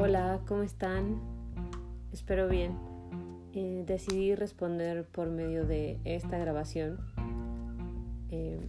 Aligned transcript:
Hola, 0.00 0.38
¿cómo 0.46 0.62
están? 0.62 1.18
Espero 2.12 2.48
bien. 2.48 2.78
Eh, 3.52 3.82
decidí 3.84 4.36
responder 4.36 5.04
por 5.04 5.28
medio 5.28 5.66
de 5.66 5.98
esta 6.04 6.38
grabación 6.38 7.00
eh, 8.30 8.60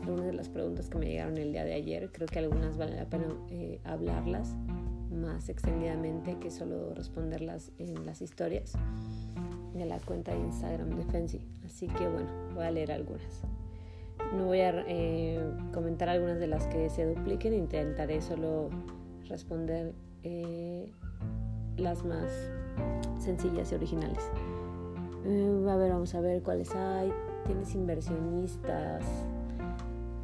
algunas 0.00 0.24
de 0.24 0.32
las 0.32 0.48
preguntas 0.48 0.88
que 0.88 0.96
me 0.96 1.04
llegaron 1.04 1.36
el 1.36 1.52
día 1.52 1.64
de 1.64 1.74
ayer. 1.74 2.10
Creo 2.10 2.26
que 2.26 2.38
algunas 2.38 2.78
vale 2.78 2.96
la 2.96 3.04
pena 3.04 3.26
eh, 3.50 3.78
hablarlas 3.84 4.56
más 5.10 5.50
extendidamente 5.50 6.38
que 6.38 6.50
solo 6.50 6.94
responderlas 6.94 7.70
en 7.78 8.06
las 8.06 8.22
historias 8.22 8.72
de 9.74 9.84
la 9.84 9.98
cuenta 9.98 10.32
de 10.32 10.38
Instagram 10.38 10.96
de 10.96 11.04
Fancy. 11.04 11.42
Así 11.66 11.88
que 11.88 12.08
bueno, 12.08 12.30
voy 12.54 12.64
a 12.64 12.70
leer 12.70 12.90
algunas. 12.90 13.42
No 14.34 14.46
voy 14.46 14.62
a 14.62 14.82
comentar 15.74 16.08
algunas 16.08 16.38
de 16.38 16.46
las 16.46 16.66
que 16.68 16.88
se 16.88 17.04
dupliquen, 17.04 17.52
intentaré 17.52 18.22
solo 18.22 18.70
responder 19.28 19.92
eh, 20.24 20.90
las 21.76 22.04
más 22.04 22.30
sencillas 23.18 23.70
y 23.72 23.74
originales. 23.74 24.30
Eh, 25.24 25.66
a 25.68 25.76
ver, 25.76 25.92
vamos 25.92 26.14
a 26.14 26.20
ver 26.20 26.42
cuáles 26.42 26.74
hay. 26.74 27.12
Tienes 27.46 27.74
inversionistas. 27.74 29.04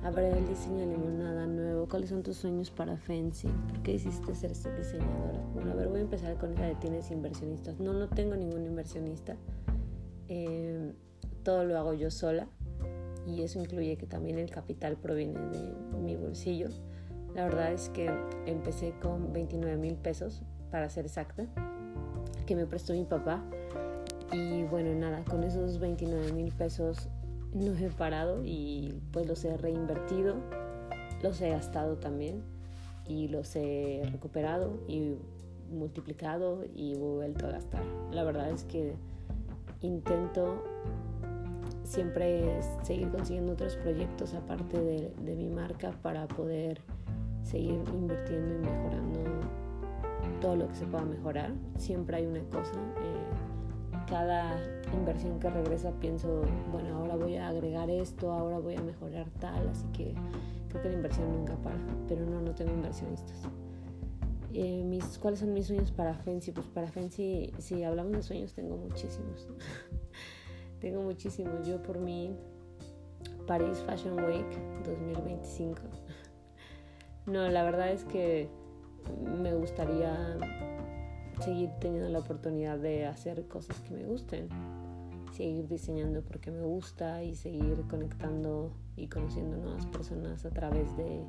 Habrá 0.03 0.29
el 0.29 0.49
diseño 0.49 0.79
de 0.79 0.87
limonada 0.87 1.47
nuevo. 1.47 1.87
¿Cuáles 1.89 2.11
son 2.11 2.23
tus 2.23 2.37
sueños 2.37 2.71
para 2.71 2.97
Fancy? 2.97 3.49
¿Por 3.69 3.83
qué 3.83 3.93
hiciste 3.93 4.35
ser 4.35 4.51
diseñadora? 4.51 5.41
Bueno, 5.55 5.73
a 5.73 5.75
ver, 5.75 5.89
voy 5.89 5.99
a 5.99 6.03
empezar 6.03 6.37
con 6.39 6.53
esa 6.53 6.65
de 6.65 6.75
tienes 6.77 7.11
inversionistas. 7.11 7.79
No, 7.79 7.93
no 7.93 8.09
tengo 8.09 8.35
ningún 8.37 8.65
inversionista. 8.65 9.37
Eh, 10.29 10.93
todo 11.43 11.65
lo 11.65 11.77
hago 11.79 11.93
yo 11.93 12.11
sola 12.11 12.49
y 13.27 13.43
eso 13.43 13.59
incluye 13.59 13.97
que 13.97 14.07
también 14.07 14.39
el 14.39 14.51
capital 14.51 14.97
proviene 14.97 15.39
de 15.39 15.75
mi 16.03 16.17
bolsillo. 16.17 16.69
La 17.35 17.45
verdad 17.45 17.73
es 17.73 17.89
que 17.91 18.11
empecé 18.47 18.93
con 19.01 19.33
29 19.33 19.77
mil 19.77 19.95
pesos, 19.97 20.43
para 20.71 20.89
ser 20.89 21.07
exacta, 21.07 21.47
que 22.47 22.57
me 22.57 22.67
prestó 22.67 22.93
mi 22.93 23.05
papá. 23.05 23.43
Y 24.33 24.65
bueno, 24.65 24.95
nada, 24.95 25.25
con 25.25 25.43
esos 25.45 25.79
29 25.81 26.33
mil 26.33 26.53
pesos 26.53 27.09
no 27.53 27.73
he 27.77 27.91
parado 27.91 28.43
y 28.45 28.95
pues 29.13 29.27
los 29.27 29.45
he 29.45 29.57
reinvertido, 29.57 30.37
los 31.23 31.41
he 31.41 31.51
gastado 31.51 31.97
también 31.97 32.43
y 33.07 33.29
los 33.29 33.55
he 33.57 34.03
recuperado 34.13 34.79
y 34.87 35.17
multiplicado 35.71 36.65
y 36.75 36.95
vuelto 36.95 37.47
a 37.47 37.51
gastar. 37.51 37.83
La 38.13 38.25
verdad 38.25 38.51
es 38.51 38.65
que 38.65 38.95
intento 39.81 40.63
siempre 41.85 42.61
seguir 42.83 43.11
consiguiendo 43.11 43.53
otros 43.53 43.77
proyectos 43.77 44.35
aparte 44.35 44.81
de, 44.81 45.13
de, 45.23 45.35
mi 45.35 45.49
marca 45.49 45.91
para 46.03 46.29
poder 46.29 46.81
seguir 47.51 47.83
invirtiendo 47.93 48.55
y 48.55 48.59
mejorando 48.59 49.21
todo 50.41 50.57
lo 50.57 50.69
que 50.69 50.75
se 50.75 50.87
pueda 50.87 51.05
mejorar. 51.05 51.53
Siempre 51.77 52.19
hay 52.19 52.27
una 52.27 52.43
cosa. 52.45 52.75
Eh, 52.75 54.07
cada 54.09 54.59
inversión 54.93 55.39
que 55.39 55.51
regresa 55.51 55.93
pienso, 56.01 56.43
bueno, 56.73 56.97
ahora 56.97 57.17
voy 57.17 57.37
a 57.37 57.49
agregar 57.49 57.91
esto, 57.91 58.33
ahora 58.33 58.59
voy 58.59 58.77
a 58.77 58.83
mejorar 58.83 59.29
tal, 59.39 59.69
así 59.69 59.87
que 59.93 60.15
creo 60.69 60.83
que 60.83 60.89
la 60.89 60.95
inversión 60.97 61.31
nunca 61.33 61.55
para, 61.57 61.77
pero 62.09 62.27
no, 62.27 62.41
no 62.41 62.55
tengo 62.55 62.73
inversionistas. 62.73 63.43
Eh, 64.53 64.83
mis, 64.85 65.19
¿Cuáles 65.19 65.41
son 65.41 65.53
mis 65.53 65.67
sueños 65.67 65.93
para 65.93 66.15
Fancy? 66.15 66.51
Pues 66.51 66.67
para 66.67 66.89
Fancy, 66.89 67.53
si 67.59 67.85
hablamos 67.85 68.13
de 68.13 68.23
sueños, 68.23 68.53
tengo 68.53 68.77
muchísimos. 68.77 69.49
tengo 70.81 71.03
muchísimos. 71.03 71.67
Yo 71.67 71.81
por 71.83 71.99
mi 72.01 72.35
Paris 73.47 73.79
Fashion 73.87 74.15
Week 74.25 74.47
2025. 74.85 75.83
No, 77.27 77.49
la 77.49 77.63
verdad 77.63 77.91
es 77.91 78.05
que 78.05 78.49
me 79.25 79.55
gustaría 79.55 80.37
seguir 81.41 81.71
teniendo 81.81 82.09
la 82.09 82.19
oportunidad 82.19 82.79
de 82.79 83.07
hacer 83.07 83.47
cosas 83.49 83.81
que 83.81 83.95
me 83.95 84.05
gusten. 84.05 84.49
Seguir 85.33 85.69
diseñando 85.69 86.23
porque 86.23 86.51
me 86.51 86.63
gusta 86.63 87.23
y 87.23 87.35
seguir 87.35 87.85
conectando 87.89 88.73
y 88.97 89.07
conociendo 89.07 89.57
nuevas 89.57 89.87
personas 89.87 90.45
a 90.45 90.51
través 90.51 90.97
de, 90.97 91.25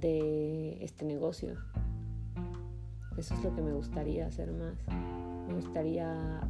de 0.00 0.84
este 0.84 1.04
negocio. 1.04 1.56
Eso 3.16 3.34
es 3.34 3.44
lo 3.44 3.54
que 3.54 3.62
me 3.62 3.72
gustaría 3.72 4.26
hacer 4.26 4.50
más. 4.52 4.76
Me 5.46 5.54
gustaría 5.54 6.40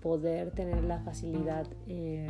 poder 0.00 0.50
tener 0.52 0.84
la 0.84 1.00
facilidad 1.00 1.66
eh, 1.88 2.28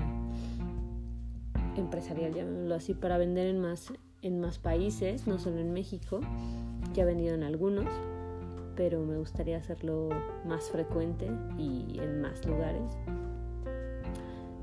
empresarial, 1.76 2.32
llamémoslo 2.32 2.74
así, 2.74 2.94
para 2.94 3.18
vender 3.18 3.48
en 3.48 3.60
más, 3.60 3.92
en 4.26 4.40
más 4.40 4.58
países, 4.58 5.26
no 5.26 5.38
solo 5.38 5.58
en 5.58 5.72
México. 5.72 6.20
Ya 6.94 7.02
he 7.02 7.06
vendido 7.06 7.34
en 7.34 7.42
algunos, 7.42 7.86
pero 8.74 9.00
me 9.04 9.16
gustaría 9.16 9.56
hacerlo 9.56 10.08
más 10.44 10.70
frecuente 10.70 11.30
y 11.58 11.98
en 12.00 12.20
más 12.20 12.44
lugares. 12.44 12.92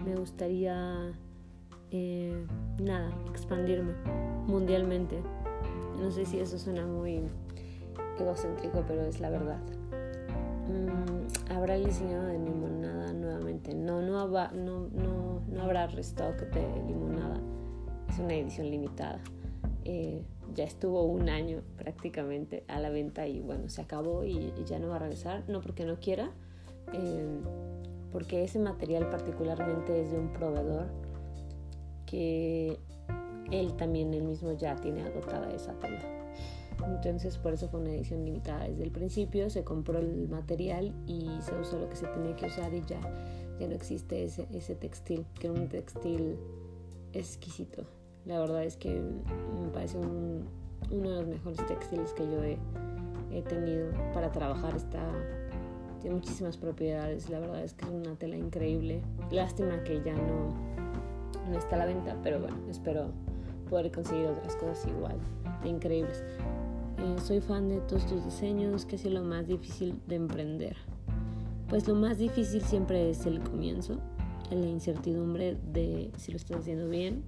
Me 0.06 0.16
gustaría, 0.16 1.13
eh, 1.91 2.46
nada, 2.81 3.09
expandirme 3.29 3.94
mundialmente. 4.47 5.22
No 6.00 6.12
sé 6.12 6.25
si 6.25 6.40
eso 6.40 6.57
suena 6.57 6.85
muy 6.85 7.22
egocéntrico, 8.19 8.84
pero 8.88 9.03
es 9.03 9.19
la 9.19 9.30
verdad. 9.30 9.59
Mm, 10.68 11.51
¿Habrá 11.53 11.75
el 11.75 11.85
diseñado 11.85 12.25
de 12.25 12.40
limonada 12.40 13.13
nuevamente? 13.13 13.74
No, 13.74 14.01
no, 14.01 14.28
no, 14.28 14.88
no, 14.90 15.41
no 15.47 15.62
habrá 15.62 15.88
restock 15.88 16.35
de 16.35 16.84
limonada. 16.88 17.40
Es 18.09 18.19
una 18.19 18.34
edición 18.34 18.69
limitada. 18.69 19.19
Eh, 19.86 20.22
ya 20.56 20.64
estuvo 20.64 21.04
un 21.04 21.30
año 21.30 21.62
prácticamente 21.78 22.64
a 22.68 22.80
la 22.80 22.90
venta 22.90 23.28
y 23.28 23.42
bueno, 23.42 23.70
se 23.70 23.82
acabó 23.82 24.24
y, 24.24 24.54
y 24.58 24.64
ya 24.66 24.80
no 24.80 24.90
va 24.90 24.98
a 24.98 25.00
regresar. 25.00 25.44
No 25.48 25.62
porque 25.62 25.86
no 25.86 26.00
quiera, 26.00 26.32
eh, 26.94 27.40
porque 28.12 28.44
ese 28.44 28.60
material 28.60 29.10
particularmente 29.10 30.02
es 30.02 30.12
de 30.12 30.20
un 30.20 30.32
proveedor 30.32 30.88
que 32.06 32.78
él 33.52 33.74
también, 33.76 34.14
él 34.14 34.24
mismo 34.24 34.54
ya 34.54 34.76
tiene 34.76 35.04
agotada 35.04 35.52
esa 35.54 35.74
tela. 35.80 36.02
Entonces 36.86 37.38
por 37.38 37.54
eso 37.54 37.70
fue 37.70 37.80
una 37.80 37.92
edición 37.92 38.26
limitada 38.26 38.68
desde 38.68 38.84
el 38.84 38.92
principio, 38.92 39.50
se 39.50 39.64
compró 39.64 40.00
el 40.00 40.28
material 40.28 40.94
y 41.08 41.30
se 41.42 41.56
usó 41.56 41.80
lo 41.80 41.90
que 41.90 41.96
se 41.96 42.08
tenía 42.08 42.36
que 42.36 42.48
usar 42.48 42.74
y 42.74 42.82
ya, 42.82 43.00
ya 43.60 43.68
no 43.68 43.76
existe 43.76 44.24
ese, 44.24 44.48
ese 44.52 44.76
textil, 44.76 45.26
que 45.40 45.48
era 45.48 45.60
un 45.60 45.70
textil 45.70 46.38
exquisito. 47.14 47.86
La 48.26 48.40
verdad 48.40 48.64
es 48.64 48.78
que 48.78 48.90
me 48.90 49.70
parece 49.74 49.98
un, 49.98 50.46
uno 50.92 51.10
de 51.10 51.16
los 51.18 51.28
mejores 51.28 51.66
textiles 51.66 52.14
que 52.14 52.24
yo 52.24 52.44
he, 52.44 52.58
he 53.32 53.42
tenido 53.42 53.92
para 54.14 54.32
trabajar. 54.32 54.76
Está, 54.76 55.04
tiene 56.02 56.16
muchísimas 56.16 56.58
propiedades, 56.58 57.30
la 57.30 57.40
verdad 57.40 57.64
es 57.64 57.74
que 57.74 57.86
es 57.86 57.92
una 57.92 58.16
tela 58.16 58.38
increíble. 58.38 59.02
Lástima 59.32 59.84
que 59.84 60.02
ya 60.04 60.14
no, 60.14 60.54
no 61.50 61.58
está 61.58 61.76
a 61.76 61.80
la 61.80 61.86
venta, 61.86 62.18
pero 62.24 62.40
bueno, 62.40 62.58
espero 62.70 63.12
poder 63.70 63.92
conseguir 63.92 64.28
otras 64.28 64.56
cosas 64.56 64.88
igual 64.88 65.18
de 65.64 65.70
increíbles. 65.70 66.24
Eh, 67.00 67.16
soy 67.22 67.42
fan 67.42 67.70
de 67.70 67.80
todos 67.82 68.06
tus 68.06 68.24
diseños. 68.24 68.86
¿Qué 68.86 68.96
es 68.96 69.06
lo 69.06 69.24
más 69.24 69.48
difícil 69.48 70.00
de 70.08 70.16
emprender? 70.16 70.78
Pues 71.68 71.88
lo 71.88 71.96
más 71.96 72.18
difícil 72.20 72.62
siempre 72.62 73.10
es 73.10 73.26
el 73.26 73.42
comienzo, 73.42 73.98
la 74.52 74.68
incertidumbre 74.68 75.58
de 75.74 76.12
si 76.18 76.32
lo 76.32 76.38
estás 76.38 76.58
haciendo 76.58 76.88
bien, 76.88 77.24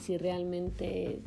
si 0.00 0.16
realmente 0.16 1.20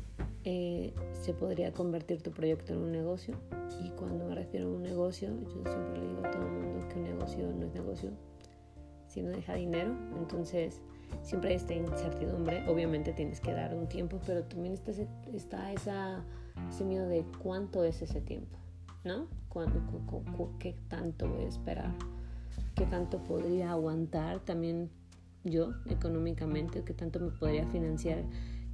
eh, 0.43 0.93
se 1.21 1.33
podría 1.33 1.73
convertir 1.73 2.21
tu 2.21 2.31
proyecto 2.31 2.73
en 2.73 2.79
un 2.79 2.91
negocio. 2.91 3.35
Y 3.83 3.89
cuando 3.91 4.25
me 4.25 4.35
refiero 4.35 4.67
a 4.67 4.71
un 4.71 4.83
negocio, 4.83 5.29
yo 5.29 5.71
siempre 5.71 5.99
le 5.99 6.07
digo 6.07 6.25
a 6.25 6.31
todo 6.31 6.43
el 6.43 6.51
mundo 6.51 6.87
que 6.89 6.95
un 6.95 7.03
negocio 7.03 7.53
no 7.53 7.65
es 7.65 7.73
negocio 7.73 8.11
si 9.07 9.21
no 9.21 9.29
deja 9.29 9.55
dinero. 9.55 9.95
Entonces, 10.17 10.81
siempre 11.21 11.51
hay 11.51 11.55
esta 11.55 11.73
incertidumbre. 11.73 12.67
Obviamente 12.67 13.13
tienes 13.13 13.39
que 13.39 13.53
dar 13.53 13.73
un 13.73 13.87
tiempo, 13.87 14.19
pero 14.25 14.43
también 14.43 14.73
está, 14.73 14.91
está 15.33 15.71
esa 15.71 16.23
ese 16.69 16.83
miedo 16.83 17.07
de 17.07 17.23
cuánto 17.41 17.83
es 17.83 18.01
ese 18.01 18.21
tiempo, 18.21 18.57
¿no? 19.03 19.27
¿Cuánto, 19.49 19.79
¿Qué 20.59 20.75
tanto 20.87 21.27
voy 21.27 21.45
a 21.45 21.47
esperar? 21.47 21.91
¿Qué 22.75 22.85
tanto 22.85 23.23
podría 23.23 23.71
aguantar 23.71 24.39
también 24.41 24.89
yo 25.43 25.73
económicamente? 25.87 26.83
¿Qué 26.83 26.93
tanto 26.93 27.19
me 27.19 27.31
podría 27.31 27.65
financiar 27.67 28.23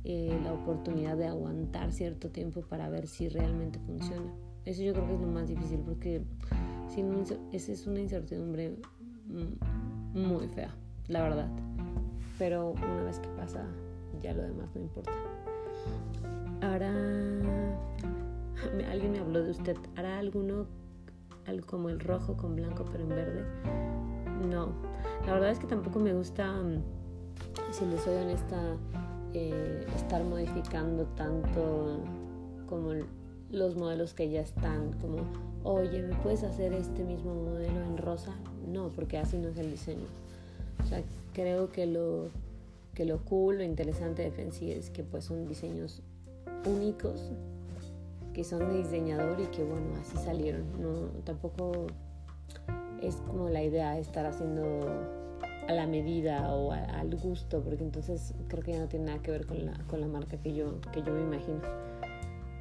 eh, 0.03 0.39
la 0.43 0.53
oportunidad 0.53 1.17
de 1.17 1.27
aguantar 1.27 1.91
cierto 1.91 2.29
tiempo 2.29 2.61
para 2.61 2.89
ver 2.89 3.07
si 3.07 3.29
realmente 3.29 3.79
funciona? 3.79 4.31
Eso 4.65 4.81
yo 4.81 4.93
creo 4.93 5.07
que 5.07 5.15
es 5.15 5.21
lo 5.21 5.27
más 5.27 5.47
difícil 5.47 5.79
porque 5.79 6.21
si 6.87 7.03
no, 7.03 7.23
esa 7.51 7.71
es 7.71 7.87
una 7.87 7.99
incertidumbre 7.99 8.75
muy 10.13 10.47
fea, 10.47 10.73
la 11.07 11.23
verdad. 11.23 11.49
Pero 12.37 12.71
una 12.71 13.03
vez 13.03 13.19
que 13.19 13.29
pasa, 13.29 13.65
ya 14.21 14.33
lo 14.33 14.43
demás 14.43 14.69
no 14.75 14.81
importa. 14.81 15.11
Ahora, 16.61 16.91
alguien 18.91 19.11
me 19.11 19.19
habló 19.19 19.43
de 19.43 19.51
usted. 19.51 19.77
¿Hará 19.95 20.19
alguno 20.19 20.67
como 21.65 21.89
el 21.89 21.99
rojo 21.99 22.37
con 22.37 22.55
blanco 22.55 22.85
pero 22.91 23.03
en 23.03 23.09
verde? 23.09 23.43
No, 24.49 24.73
la 25.25 25.33
verdad 25.33 25.51
es 25.51 25.59
que 25.59 25.67
tampoco 25.67 25.99
me 25.99 26.13
gusta, 26.13 26.51
mm, 26.51 26.81
si 27.71 27.85
les 27.85 28.01
soy 28.01 28.15
honesta, 28.15 28.77
eh, 29.33 29.85
estar 29.95 30.23
modificando 30.23 31.05
tanto 31.15 31.99
como 32.67 32.91
los 33.49 33.75
modelos 33.75 34.13
que 34.13 34.29
ya 34.29 34.41
están, 34.41 34.93
como, 34.99 35.17
oye, 35.63 36.01
¿me 36.01 36.15
puedes 36.17 36.43
hacer 36.43 36.73
este 36.73 37.03
mismo 37.03 37.33
modelo 37.35 37.81
en 37.81 37.97
rosa? 37.97 38.33
No, 38.67 38.89
porque 38.89 39.17
así 39.17 39.37
no 39.37 39.49
es 39.49 39.57
el 39.57 39.71
diseño. 39.71 40.05
O 40.83 40.85
sea, 40.85 41.01
creo 41.33 41.71
que 41.71 41.85
lo, 41.85 42.29
que 42.93 43.05
lo 43.05 43.23
cool, 43.25 43.57
lo 43.57 43.63
interesante 43.63 44.23
de 44.23 44.31
Fancy 44.31 44.71
es 44.71 44.89
que 44.89 45.03
pues 45.03 45.25
son 45.25 45.47
diseños 45.47 46.01
únicos, 46.65 47.31
que 48.33 48.43
son 48.43 48.67
de 48.69 48.77
diseñador 48.77 49.39
y 49.39 49.45
que 49.45 49.63
bueno, 49.63 49.87
así 50.01 50.17
salieron. 50.17 50.63
No, 50.81 51.09
tampoco 51.23 51.87
es 53.01 53.15
como 53.27 53.49
la 53.49 53.63
idea 53.63 53.93
de 53.93 54.01
estar 54.01 54.25
haciendo 54.25 55.22
a 55.67 55.73
la 55.73 55.87
medida 55.87 56.53
o 56.53 56.71
al 56.71 57.15
gusto, 57.15 57.61
porque 57.61 57.83
entonces 57.83 58.33
creo 58.47 58.63
que 58.63 58.73
ya 58.73 58.79
no 58.79 58.87
tiene 58.87 59.05
nada 59.05 59.21
que 59.21 59.31
ver 59.31 59.45
con 59.45 59.65
la, 59.65 59.73
con 59.87 60.01
la 60.01 60.07
marca 60.07 60.37
que 60.37 60.53
yo, 60.53 60.79
que 60.91 61.01
yo 61.01 61.13
me 61.13 61.21
imagino. 61.21 61.61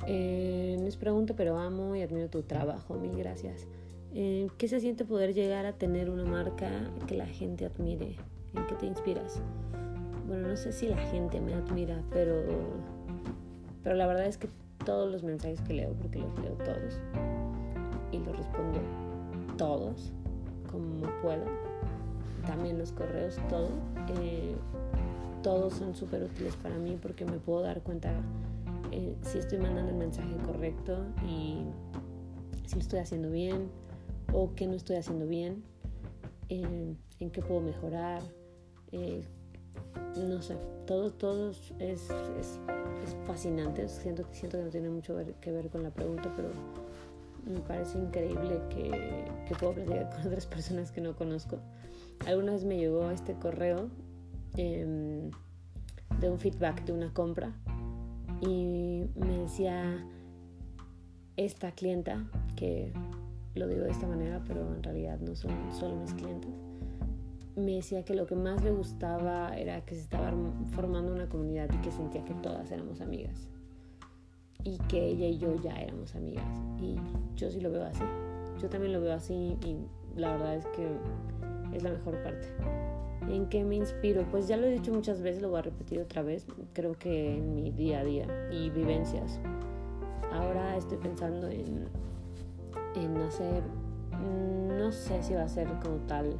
Eh, 0.06 0.76
no 0.80 0.86
es 0.86 0.96
pregunta, 0.96 1.34
pero 1.36 1.58
amo 1.58 1.94
y 1.94 2.02
admiro 2.02 2.28
tu 2.28 2.42
trabajo, 2.42 2.94
mil 2.94 3.16
gracias. 3.16 3.66
Eh, 4.14 4.48
¿Qué 4.58 4.68
se 4.68 4.80
siente 4.80 5.04
poder 5.04 5.32
llegar 5.32 5.64
a 5.64 5.72
tener 5.72 6.10
una 6.10 6.24
marca 6.24 6.68
que 7.06 7.16
la 7.16 7.26
gente 7.26 7.64
admire? 7.64 8.16
¿En 8.54 8.66
qué 8.66 8.74
te 8.74 8.86
inspiras? 8.86 9.40
Bueno, 10.26 10.48
no 10.48 10.56
sé 10.56 10.72
si 10.72 10.88
la 10.88 10.96
gente 10.96 11.40
me 11.40 11.54
admira, 11.54 12.02
pero, 12.10 12.44
pero 13.82 13.96
la 13.96 14.06
verdad 14.06 14.26
es 14.26 14.38
que 14.38 14.48
todos 14.84 15.10
los 15.10 15.22
mensajes 15.22 15.60
que 15.62 15.74
leo, 15.74 15.94
porque 15.94 16.18
los 16.18 16.38
leo 16.40 16.52
todos 16.54 17.00
y 18.10 18.18
los 18.18 18.36
respondo 18.36 18.80
todos 19.56 20.12
como 20.70 21.06
puedo, 21.22 21.44
también 22.42 22.78
los 22.78 22.92
correos, 22.92 23.36
todo, 23.48 23.68
eh, 24.20 24.54
todos 25.42 25.74
son 25.74 25.94
súper 25.94 26.22
útiles 26.22 26.56
para 26.56 26.76
mí 26.76 26.98
porque 27.00 27.24
me 27.24 27.38
puedo 27.38 27.62
dar 27.62 27.82
cuenta 27.82 28.12
eh, 28.90 29.16
si 29.22 29.38
estoy 29.38 29.58
mandando 29.58 29.90
el 29.92 29.98
mensaje 29.98 30.36
correcto 30.46 30.98
y 31.26 31.64
si 32.66 32.74
lo 32.76 32.80
estoy 32.80 32.98
haciendo 33.00 33.30
bien 33.30 33.70
o 34.32 34.54
qué 34.54 34.66
no 34.66 34.74
estoy 34.74 34.96
haciendo 34.96 35.26
bien, 35.26 35.62
en 36.48 37.30
qué 37.30 37.40
puedo 37.40 37.60
mejorar, 37.60 38.20
eh, 38.92 39.22
no 40.16 40.42
sé, 40.42 40.56
todo, 40.86 41.10
todo 41.12 41.50
es, 41.50 41.72
es, 41.78 42.58
fascinante, 43.26 43.88
siento, 43.88 44.24
siento 44.32 44.58
que 44.58 44.64
no 44.64 44.70
tiene 44.70 44.90
mucho 44.90 45.16
que 45.40 45.52
ver 45.52 45.70
con 45.70 45.82
la 45.82 45.90
pregunta, 45.90 46.32
pero 46.36 46.50
me 47.46 47.60
parece 47.60 47.98
increíble 47.98 48.60
que, 48.68 48.90
que 49.46 49.54
puedo 49.54 49.74
platicar 49.74 50.10
con 50.10 50.26
otras 50.26 50.46
personas 50.46 50.92
que 50.92 51.00
no 51.00 51.16
conozco. 51.16 51.58
Alguna 52.26 52.52
vez 52.52 52.64
me 52.64 52.76
llegó 52.76 53.10
este 53.10 53.34
correo 53.34 53.88
em, 54.56 55.30
de 56.20 56.30
un 56.30 56.38
feedback 56.38 56.84
de 56.84 56.92
una 56.92 57.12
compra 57.12 57.52
y 58.40 59.06
me 59.16 59.38
decía 59.38 60.06
esta 61.36 61.72
clienta, 61.72 62.24
que 62.56 62.92
lo 63.54 63.66
digo 63.66 63.82
de 63.82 63.90
esta 63.90 64.06
manera, 64.06 64.42
pero 64.46 64.74
en 64.74 64.82
realidad 64.82 65.18
no 65.20 65.34
son 65.34 65.52
solo 65.72 65.96
mis 65.96 66.14
clientes, 66.14 66.50
me 67.56 67.72
decía 67.72 68.04
que 68.04 68.14
lo 68.14 68.26
que 68.26 68.34
más 68.34 68.62
le 68.62 68.70
gustaba 68.70 69.56
era 69.56 69.84
que 69.84 69.94
se 69.94 70.02
estaba 70.02 70.32
formando 70.74 71.12
una 71.12 71.28
comunidad 71.28 71.68
y 71.72 71.76
que 71.78 71.90
sentía 71.90 72.24
que 72.24 72.34
todas 72.34 72.70
éramos 72.70 73.00
amigas 73.00 73.48
y 74.64 74.78
que 74.88 75.06
ella 75.06 75.26
y 75.26 75.38
yo 75.38 75.54
ya 75.60 75.74
éramos 75.74 76.14
amigas. 76.14 76.46
Y 76.80 76.96
yo 77.36 77.50
sí 77.50 77.60
lo 77.60 77.70
veo 77.70 77.84
así. 77.84 78.04
Yo 78.60 78.68
también 78.68 78.92
lo 78.92 79.00
veo 79.00 79.14
así 79.14 79.56
y 79.64 79.76
la 80.16 80.32
verdad 80.32 80.56
es 80.56 80.66
que 80.66 80.88
es 81.72 81.82
la 81.82 81.90
mejor 81.90 82.22
parte 82.22 82.48
¿En 83.28 83.48
qué 83.48 83.64
me 83.64 83.76
inspiro? 83.76 84.24
Pues 84.30 84.48
ya 84.48 84.56
lo 84.56 84.66
he 84.66 84.70
dicho 84.70 84.92
muchas 84.92 85.22
veces, 85.22 85.42
lo 85.42 85.50
voy 85.50 85.60
a 85.60 85.62
repetir 85.62 86.00
otra 86.00 86.22
vez, 86.22 86.46
creo 86.72 86.94
que 86.98 87.36
en 87.36 87.54
mi 87.54 87.70
día 87.70 88.00
a 88.00 88.04
día 88.04 88.26
y 88.50 88.70
vivencias. 88.70 89.40
Ahora 90.32 90.76
estoy 90.76 90.98
pensando 90.98 91.48
en, 91.48 91.86
en 92.96 93.16
hacer, 93.18 93.62
mm, 94.10 94.78
no 94.78 94.90
sé 94.90 95.22
si 95.22 95.34
va 95.34 95.44
a 95.44 95.48
ser 95.48 95.68
como 95.82 95.98
tal 96.08 96.36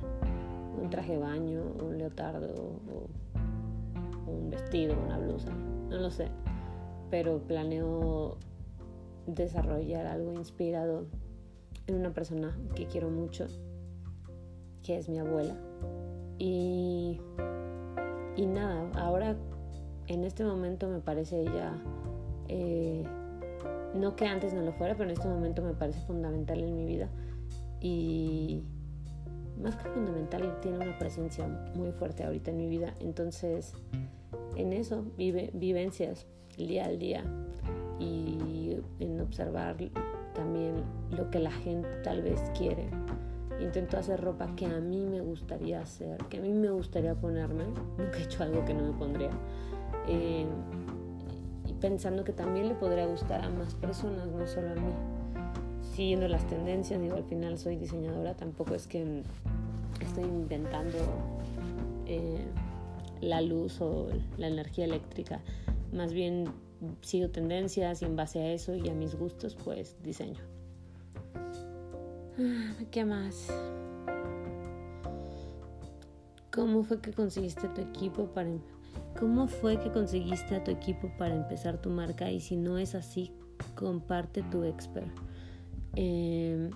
un 0.81 0.91
traje 0.91 1.13
de 1.13 1.19
baño, 1.19 1.63
un 1.81 1.99
leotardo 1.99 2.81
un 4.27 4.51
vestido, 4.51 4.97
una 5.05 5.19
blusa, 5.19 5.53
no 5.89 5.99
lo 5.99 6.11
sé, 6.11 6.29
pero 7.11 7.39
planeo 7.39 8.39
desarrollar 9.27 10.07
algo 10.07 10.33
inspirado 10.33 11.07
en 11.87 11.97
una 11.97 12.13
persona 12.13 12.57
que 12.75 12.87
quiero 12.87 13.11
mucho, 13.11 13.47
que 14.83 14.97
es 14.97 15.09
mi 15.09 15.19
abuela 15.19 15.57
y, 16.39 17.21
y 18.37 18.47
nada, 18.47 18.91
ahora 18.97 19.37
en 20.09 20.25
este 20.25 20.45
momento 20.45 20.89
me 20.89 20.99
parece 20.99 21.43
ella, 21.43 21.73
eh, 22.49 23.05
no 23.95 24.17
que 24.17 24.27
antes 24.27 24.53
no 24.53 24.63
lo 24.63 24.73
fuera, 24.73 24.97
pero 24.97 25.09
en 25.09 25.17
este 25.17 25.29
momento 25.29 25.63
me 25.63 25.75
parece 25.75 26.01
fundamental 26.01 26.61
en 26.61 26.75
mi 26.75 26.85
vida. 26.85 27.09
Y 27.81 28.63
más 29.63 29.77
que 29.77 29.89
fundamental, 29.91 30.59
tiene 30.61 30.79
una 30.79 30.99
presencia 30.99 31.47
muy 31.75 31.93
fuerte 31.93 32.25
ahorita 32.25 32.51
en 32.51 32.57
mi 32.57 32.69
vida. 32.69 32.95
Entonces, 32.99 33.75
en 34.57 34.73
eso, 34.73 35.05
vive, 35.17 35.51
vivencias, 35.55 36.27
día 36.57 36.87
al 36.87 36.99
día. 36.99 37.23
Y 38.01 38.79
en 38.99 39.21
observar 39.21 39.77
también 40.35 40.75
lo 41.11 41.31
que 41.31 41.39
la 41.39 41.53
gente 41.53 41.89
tal 42.03 42.23
vez 42.23 42.41
quiere 42.59 42.89
intento 43.63 43.99
hacer 43.99 44.21
ropa 44.21 44.55
que 44.57 44.67
a 44.67 44.81
mí 44.81 45.07
me 45.07 45.21
gustaría 45.21 45.81
hacer, 45.81 46.19
que 46.25 46.39
a 46.39 46.41
mí 46.41 46.53
me 46.53 46.71
gustaría 46.71 47.15
ponerme. 47.15 47.65
Nunca 47.99 48.19
he 48.19 48.23
hecho 48.23 48.43
algo 48.43 48.65
que 48.65 48.75
no 48.75 48.85
me 48.85 48.93
pondría. 48.93 49.31
Eh, 50.09 50.47
y 51.67 51.73
pensando 51.75 52.25
que 52.25 52.33
también 52.33 52.69
le 52.69 52.75
podría 52.75 53.07
gustar 53.07 53.43
a 53.43 53.49
más 53.49 53.75
personas, 53.75 54.27
no 54.29 54.47
solo 54.47 54.71
a 54.71 54.75
mí. 54.75 54.93
Siguiendo 55.95 56.29
las 56.29 56.47
tendencias, 56.47 57.01
digo, 57.01 57.17
al 57.17 57.25
final 57.25 57.59
soy 57.59 57.77
diseñadora, 57.77 58.35
tampoco 58.35 58.75
es 58.75 58.87
que 58.87 59.23
estoy 60.01 60.25
inventando 60.25 60.99
eh, 62.07 62.45
la 63.21 63.41
luz 63.41 63.81
o 63.81 64.09
la 64.39 64.49
energía 64.49 64.85
eléctrica. 64.85 65.41
Más 65.93 66.13
bien 66.13 66.47
sigo 67.03 67.29
tendencias 67.29 68.03
y 68.03 68.07
en 68.07 68.17
base 68.17 68.41
a 68.41 68.53
eso 68.53 68.75
y 68.75 68.89
a 68.89 68.95
mis 68.95 69.15
gustos, 69.15 69.57
pues 69.63 69.97
diseño. 70.03 70.41
Ah, 72.39 72.73
¿Qué 72.91 73.05
más? 73.05 73.49
¿Cómo 76.51 76.83
fue 76.83 77.01
que 77.01 77.13
conseguiste 77.13 77.69
tu 77.69 77.81
equipo 77.83 78.27
para 78.27 78.49
em-, 78.49 78.61
¿Cómo 79.19 79.49
fue 79.49 79.79
que 79.79 79.91
conseguiste 79.91 80.57
a 80.57 80.65
tu 80.65 80.71
equipo 80.71 81.11
para 81.19 81.35
empezar 81.35 81.81
tu 81.81 81.91
marca? 81.91 82.31
Y 82.31 82.41
si 82.41 82.57
no 82.57 82.79
es 82.79 82.95
así, 82.95 83.33
comparte 83.75 84.43
tu 84.45 84.65
expert. 84.65 85.11
Em, 85.95 86.71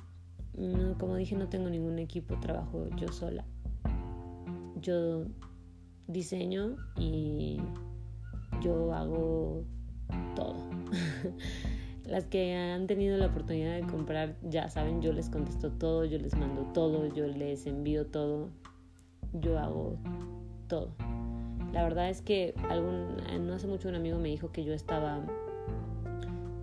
como 0.99 1.17
dije, 1.17 1.37
no 1.37 1.49
tengo 1.49 1.71
ningún 1.71 1.99
equipo, 1.99 2.39
trabajo 2.41 2.89
yo 2.97 3.09
sola. 3.09 3.45
Yo 4.81 5.25
diseño 6.07 6.77
y 6.99 7.59
yo 8.63 8.93
hago 8.93 9.65
todo. 10.35 10.57
Las 12.07 12.25
que 12.25 12.55
han 12.55 12.87
tenido 12.87 13.19
la 13.19 13.27
oportunidad 13.27 13.75
de 13.75 13.83
comprar, 13.83 14.37
ya 14.43 14.69
saben, 14.69 15.03
yo 15.03 15.13
les 15.13 15.29
contesto 15.29 15.73
todo, 15.73 16.05
yo 16.05 16.19
les 16.19 16.37
mando 16.37 16.63
todo, 16.73 17.13
yo 17.13 17.27
les 17.27 17.67
envío 17.67 18.07
todo, 18.07 18.49
yo 19.33 19.59
hago 19.59 19.97
todo. 20.69 20.91
La 21.73 21.83
verdad 21.83 22.09
es 22.09 22.23
que 22.23 22.55
algún, 22.69 23.17
no 23.41 23.55
hace 23.55 23.67
mucho 23.67 23.89
un 23.89 23.97
amigo 23.97 24.19
me 24.19 24.29
dijo 24.29 24.53
que 24.53 24.65
yo 24.65 24.73
estaba 24.73 25.21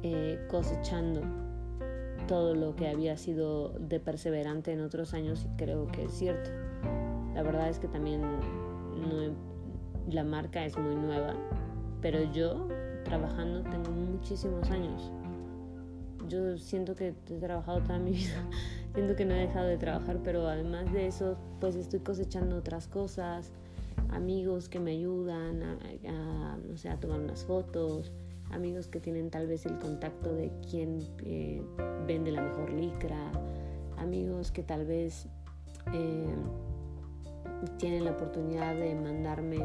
eh, 0.01 0.39
cosechando 0.49 1.21
todo 2.27 2.55
lo 2.55 2.77
que 2.77 2.87
había 2.87 3.17
sido 3.17 3.69
de 3.79 3.99
perseverante 3.99 4.71
en 4.71 4.79
otros 4.79 5.13
años 5.13 5.45
y 5.45 5.57
creo 5.57 5.87
que 5.87 6.05
es 6.05 6.13
cierto. 6.13 6.51
La 7.35 7.43
verdad 7.43 7.67
es 7.67 7.79
que 7.79 7.89
también 7.89 8.21
no, 8.21 9.35
la 10.09 10.23
marca 10.23 10.65
es 10.65 10.77
muy 10.77 10.95
nueva, 10.95 11.35
pero 12.01 12.31
yo 12.31 12.69
trabajando 13.03 13.61
tengo 13.63 13.91
muchísimos 13.91 14.71
años 14.71 15.11
yo 16.33 16.57
siento 16.57 16.95
que 16.95 17.13
he 17.29 17.39
trabajado 17.39 17.81
toda 17.81 17.99
mi 17.99 18.11
vida, 18.13 18.49
siento 18.93 19.15
que 19.15 19.25
no 19.25 19.33
he 19.33 19.39
dejado 19.39 19.67
de 19.67 19.77
trabajar, 19.77 20.19
pero 20.23 20.47
además 20.47 20.91
de 20.91 21.07
eso, 21.07 21.37
pues 21.59 21.75
estoy 21.75 21.99
cosechando 21.99 22.57
otras 22.57 22.87
cosas, 22.87 23.51
amigos 24.09 24.69
que 24.69 24.79
me 24.79 24.91
ayudan 24.91 25.63
a, 25.63 26.57
no 26.57 26.77
sé, 26.77 26.89
a 26.89 26.99
tomar 26.99 27.19
unas 27.19 27.45
fotos, 27.45 28.11
amigos 28.51 28.87
que 28.87 28.99
tienen 28.99 29.29
tal 29.29 29.47
vez 29.47 29.65
el 29.65 29.77
contacto 29.79 30.33
de 30.33 30.51
quién 30.69 30.99
eh, 31.25 31.61
vende 32.07 32.31
la 32.31 32.41
mejor 32.41 32.71
licra, 32.71 33.31
amigos 33.97 34.51
que 34.51 34.63
tal 34.63 34.85
vez 34.85 35.27
eh, 35.93 36.35
tienen 37.77 38.05
la 38.05 38.11
oportunidad 38.11 38.75
de 38.75 38.95
mandarme 38.95 39.59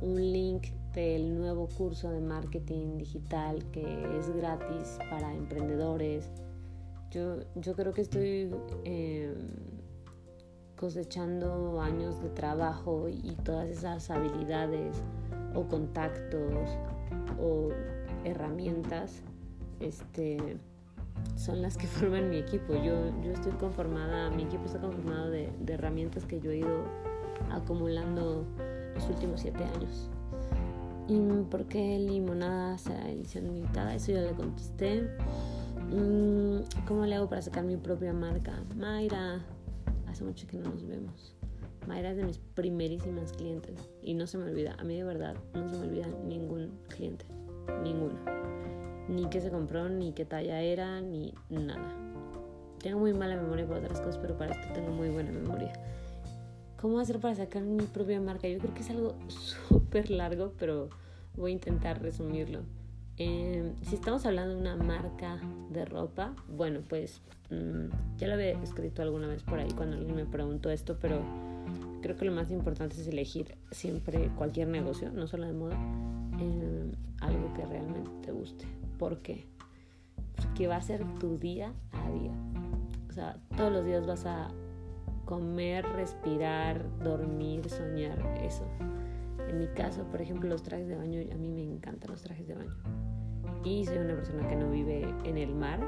un 0.00 0.16
link 0.16 0.68
del 0.94 1.38
nuevo 1.38 1.68
curso 1.68 2.10
de 2.10 2.20
marketing 2.20 2.98
digital 2.98 3.64
que 3.72 4.18
es 4.18 4.34
gratis 4.34 4.98
para 5.10 5.34
emprendedores. 5.34 6.30
Yo, 7.10 7.40
yo 7.54 7.74
creo 7.74 7.92
que 7.92 8.02
estoy 8.02 8.50
em, 8.84 9.34
cosechando 10.76 11.80
años 11.80 12.22
de 12.22 12.28
trabajo 12.30 13.08
y 13.08 13.36
todas 13.44 13.68
esas 13.68 14.10
habilidades 14.10 15.02
o 15.54 15.66
contactos 15.66 16.68
o 17.40 17.68
herramientas 18.24 19.22
este, 19.80 20.58
son 21.36 21.62
las 21.62 21.76
que 21.76 21.86
forman 21.98 22.30
mi 22.30 22.38
equipo. 22.38 22.74
Yo, 22.74 23.10
yo 23.22 23.32
estoy 23.32 23.52
conformada, 23.52 24.30
mi 24.30 24.44
equipo 24.44 24.64
está 24.66 24.80
conformado 24.80 25.30
de, 25.30 25.50
de 25.60 25.72
herramientas 25.72 26.24
que 26.26 26.40
yo 26.40 26.50
he 26.50 26.58
ido 26.58 26.84
acumulando 27.50 28.46
los 28.94 29.08
últimos 29.08 29.40
siete 29.40 29.64
años. 29.64 30.10
¿Y 31.12 31.42
por 31.50 31.66
qué 31.66 31.98
limonada 31.98 32.78
será 32.78 33.10
edición 33.10 33.44
limitada? 33.44 33.94
Eso 33.94 34.12
ya 34.12 34.22
le 34.22 34.32
contesté. 34.32 35.10
Mm, 35.90 36.60
¿Cómo 36.88 37.04
le 37.04 37.16
hago 37.16 37.28
para 37.28 37.42
sacar 37.42 37.64
mi 37.64 37.76
propia 37.76 38.14
marca? 38.14 38.54
Mayra, 38.76 39.44
hace 40.08 40.24
mucho 40.24 40.46
que 40.46 40.56
no 40.56 40.70
nos 40.70 40.86
vemos. 40.86 41.34
Mayra 41.86 42.12
es 42.12 42.16
de 42.16 42.24
mis 42.24 42.38
primerísimas 42.38 43.32
clientes 43.32 43.90
y 44.02 44.14
no 44.14 44.26
se 44.26 44.38
me 44.38 44.44
olvida, 44.44 44.74
a 44.78 44.84
mí 44.84 44.96
de 44.96 45.04
verdad 45.04 45.36
no 45.52 45.68
se 45.68 45.76
me 45.76 45.88
olvida 45.88 46.06
ningún 46.26 46.70
cliente, 46.88 47.26
ninguno. 47.82 48.18
Ni 49.08 49.28
qué 49.28 49.42
se 49.42 49.50
compró, 49.50 49.90
ni 49.90 50.12
qué 50.12 50.24
talla 50.24 50.62
era, 50.62 51.02
ni 51.02 51.34
nada. 51.50 51.94
Tengo 52.78 53.00
muy 53.00 53.12
mala 53.12 53.36
memoria 53.36 53.66
para 53.66 53.80
otras 53.80 54.00
cosas, 54.00 54.16
pero 54.16 54.38
para 54.38 54.52
esto 54.52 54.72
tengo 54.72 54.92
muy 54.92 55.10
buena 55.10 55.30
memoria. 55.30 55.74
¿Cómo 56.80 56.98
hacer 57.00 57.20
para 57.20 57.34
sacar 57.34 57.64
mi 57.64 57.84
propia 57.84 58.18
marca? 58.18 58.48
Yo 58.48 58.58
creo 58.58 58.72
que 58.72 58.80
es 58.80 58.90
algo 58.90 59.14
súper 59.28 60.10
largo, 60.10 60.54
pero 60.58 60.88
voy 61.36 61.52
a 61.52 61.54
intentar 61.54 62.00
resumirlo. 62.02 62.60
Em, 63.18 63.74
si 63.82 63.94
estamos 63.94 64.24
hablando 64.24 64.54
de 64.54 64.60
una 64.60 64.76
marca 64.76 65.38
de 65.70 65.84
ropa, 65.84 66.34
bueno, 66.48 66.80
pues 66.88 67.20
mm, 67.50 68.16
ya 68.16 68.26
lo 68.26 68.34
había 68.34 68.60
escrito 68.62 69.02
alguna 69.02 69.28
vez 69.28 69.42
por 69.42 69.58
ahí 69.58 69.70
cuando 69.76 69.96
alguien 69.96 70.16
me 70.16 70.24
preguntó 70.24 70.70
esto, 70.70 70.96
pero 71.00 71.20
creo 72.00 72.16
que 72.16 72.24
lo 72.24 72.32
más 72.32 72.50
importante 72.50 73.00
es 73.00 73.06
elegir 73.06 73.56
siempre 73.70 74.30
cualquier 74.36 74.68
negocio, 74.68 75.10
no 75.12 75.26
solo 75.26 75.46
de 75.46 75.52
moda, 75.52 75.76
em, 76.38 76.92
algo 77.20 77.52
que 77.54 77.64
realmente 77.66 78.10
te 78.22 78.32
guste. 78.32 78.64
¿Por 78.98 79.18
qué? 79.18 79.46
Porque 80.36 80.66
va 80.66 80.76
a 80.76 80.82
ser 80.82 81.04
tu 81.18 81.38
día 81.38 81.72
a 81.92 82.10
día. 82.10 82.32
O 83.08 83.12
sea, 83.12 83.36
todos 83.56 83.72
los 83.72 83.84
días 83.84 84.06
vas 84.06 84.24
a 84.24 84.48
comer, 85.26 85.84
respirar, 85.84 86.84
dormir, 86.98 87.68
soñar, 87.68 88.18
eso. 88.42 88.64
En 89.52 89.58
mi 89.58 89.66
caso, 89.66 90.04
por 90.04 90.22
ejemplo, 90.22 90.48
los 90.48 90.62
trajes 90.62 90.88
de 90.88 90.96
baño, 90.96 91.20
a 91.30 91.36
mí 91.36 91.50
me 91.50 91.62
encantan 91.62 92.10
los 92.10 92.22
trajes 92.22 92.48
de 92.48 92.54
baño. 92.54 92.74
Y 93.64 93.84
soy 93.84 93.98
una 93.98 94.14
persona 94.14 94.48
que 94.48 94.56
no 94.56 94.70
vive 94.70 95.06
en 95.24 95.36
el 95.36 95.54
mar, 95.54 95.78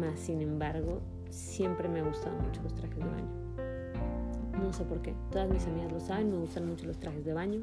más 0.00 0.18
sin 0.18 0.42
embargo, 0.42 1.00
siempre 1.30 1.88
me 1.88 2.00
han 2.00 2.08
gustado 2.08 2.36
mucho 2.40 2.60
los 2.62 2.74
trajes 2.74 2.98
de 2.98 3.04
baño. 3.04 3.42
No 4.60 4.72
sé 4.72 4.84
por 4.84 5.00
qué, 5.00 5.14
todas 5.30 5.48
mis 5.48 5.64
amigas 5.64 5.92
lo 5.92 6.00
saben, 6.00 6.32
me 6.32 6.38
gustan 6.38 6.66
mucho 6.66 6.86
los 6.86 6.98
trajes 6.98 7.24
de 7.24 7.32
baño. 7.32 7.62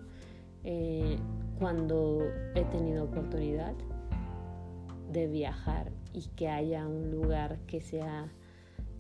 Eh, 0.64 1.18
cuando 1.60 2.22
he 2.56 2.64
tenido 2.64 3.04
oportunidad 3.04 3.74
de 5.12 5.28
viajar 5.28 5.92
y 6.14 6.28
que 6.38 6.48
haya 6.48 6.88
un 6.88 7.12
lugar 7.12 7.60
que 7.68 7.82
sea 7.82 8.32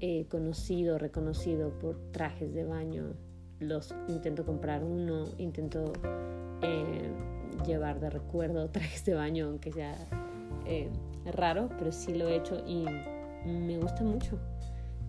eh, 0.01 0.25
conocido, 0.29 0.97
reconocido 0.97 1.69
por 1.79 1.97
trajes 2.11 2.53
de 2.53 2.65
baño, 2.65 3.13
los 3.59 3.93
intento 4.07 4.45
comprar 4.45 4.83
uno, 4.83 5.25
intento 5.37 5.91
eh, 6.61 7.09
llevar 7.65 7.99
de 7.99 8.09
recuerdo 8.09 8.69
trajes 8.69 9.05
de 9.05 9.13
baño, 9.13 9.47
aunque 9.47 9.71
sea 9.71 9.95
eh, 10.65 10.89
raro, 11.33 11.69
pero 11.77 11.91
sí 11.91 12.13
lo 12.13 12.27
he 12.27 12.37
hecho 12.37 12.63
y 12.65 12.85
me 13.45 13.77
gusta 13.77 14.03
mucho. 14.03 14.37